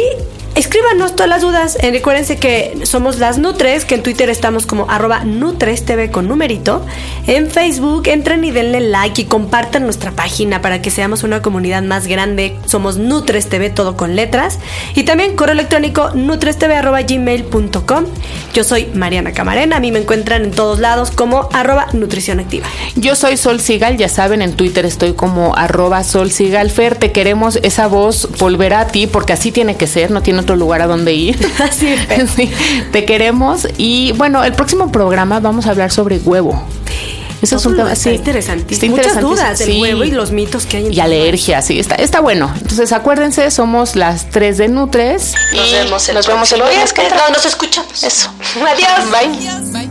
escríbanos 0.62 1.16
todas 1.16 1.30
las 1.30 1.42
dudas. 1.42 1.78
Eh, 1.82 1.92
recuérdense 1.92 2.38
que 2.38 2.82
somos 2.84 3.18
las 3.18 3.40
Nutres, 3.40 3.84
que 3.84 3.96
en 3.96 4.04
Twitter 4.04 4.30
estamos 4.30 4.68
como 4.68 4.90
arroba 4.90 5.24
NutresTV 5.24 6.12
con 6.12 6.28
numerito. 6.28 6.86
En 7.26 7.50
Facebook 7.50 8.08
entren 8.08 8.44
y 8.44 8.52
denle 8.52 8.80
like 8.80 9.24
y 9.24 9.26
compartan 9.26 9.84
nuestra 9.84 10.12
página 10.12 10.62
para 10.62 10.82
que 10.82 10.92
seamos 10.92 11.24
una 11.24 11.42
comunidad 11.42 11.82
más 11.82 12.06
grande. 12.06 12.58
Somos 12.68 12.98
Nutres 12.98 13.50
TV, 13.50 13.72
todo 13.72 13.98
con 13.98 14.16
letras. 14.16 14.60
Y 14.94 15.04
también 15.04 15.36
correo 15.36 15.54
electrónico 15.54 16.12
nutrestv.gmail.com. 16.14 18.06
Yo 18.54 18.64
soy 18.64 18.86
Mariana 18.94 19.32
Camarena. 19.32 19.78
A 19.78 19.80
mí 19.80 19.92
me 19.92 20.00
encuentran 20.00 20.44
en 20.44 20.52
todos 20.52 20.80
lados 20.80 21.10
como 21.10 21.50
arroba 21.54 21.88
nutrición 21.94 22.40
activa. 22.40 22.68
Yo 22.96 23.16
soy 23.16 23.38
Sol 23.38 23.60
Sigal, 23.60 23.98
ya 23.98 24.10
saben, 24.10 24.44
en 24.44 24.54
Twitter 24.54 24.86
estoy 24.86 25.14
como 25.14 25.56
arroba 25.56 26.04
Sol 26.04 26.30
te 27.00 27.12
queremos 27.12 27.60
esa 27.64 27.88
voz 27.88 28.28
volver 28.38 28.74
a 28.74 28.88
ti 28.88 29.08
porque 29.08 29.34
así 29.34 29.52
tiene 29.52 29.76
que 29.76 29.88
ser, 29.88 30.12
no 30.12 30.22
tiene 30.22 30.40
otro 30.40 30.51
lugar 30.56 30.82
a 30.82 30.88
donde 30.88 31.14
ir. 31.14 31.40
Así 31.60 31.96
sí, 32.36 32.52
te 32.92 33.06
queremos. 33.06 33.68
Y 33.78 34.14
bueno, 34.14 34.44
el 34.44 34.54
próximo 34.54 34.92
programa 34.92 35.40
vamos 35.40 35.68
a 35.68 35.72
hablar 35.72 35.92
sobre 35.92 36.18
huevo. 36.18 36.64
Eso 37.42 37.56
es 37.56 37.66
un 37.66 37.76
tema 37.76 37.96
sí, 37.96 38.12
interesantísimo. 38.12 38.96
Muchas 38.96 39.20
dudas 39.20 39.58
del 39.58 39.82
huevo 39.82 40.04
y 40.04 40.12
los 40.12 40.32
mitos 40.32 40.68
que 40.68 40.78
hay. 40.78 40.86
En 40.88 40.94
y 40.94 41.00
alergias, 41.00 41.66
sí, 41.66 41.80
está, 41.80 41.96
está 41.96 42.20
bueno. 42.20 42.54
Entonces 42.56 42.92
acuérdense, 42.92 43.50
somos 43.50 43.96
las 43.96 44.30
tres 44.30 44.58
de 44.58 44.68
Nutres. 44.68 45.34
Nos 45.56 45.72
vemos 45.72 46.10
el 46.10 46.16
Nos 46.16 46.28
vemos 46.28 46.52
el 46.52 46.60
No, 46.60 47.30
nos 47.34 47.46
escuchamos. 47.46 48.04
Eso. 48.04 48.30
Adiós. 48.56 49.12
Bye. 49.12 49.72
Bye. 49.72 49.91